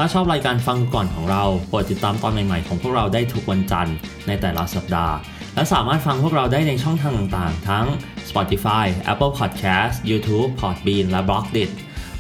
[0.02, 3.96] ถ้าชอบรายการฟังก่อนของเราโปรดติดตามตอนใหม่ๆของพวกเราได้ทุกวันจันทร์
[4.28, 5.16] ในแต่ละสัปดาห์
[5.56, 7.86] และสามารถฟังพวกเราได้ในช่องทางต่างๆ ทั้ง
[8.30, 11.70] Spotify, Apple Podcast, YouTube, Podbean และ b l o g d i t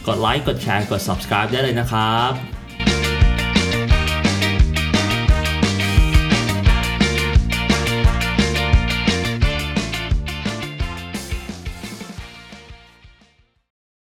[0.07, 2.59] กดไลค์กดแชร์กด subscribe ได้เลยนะครับ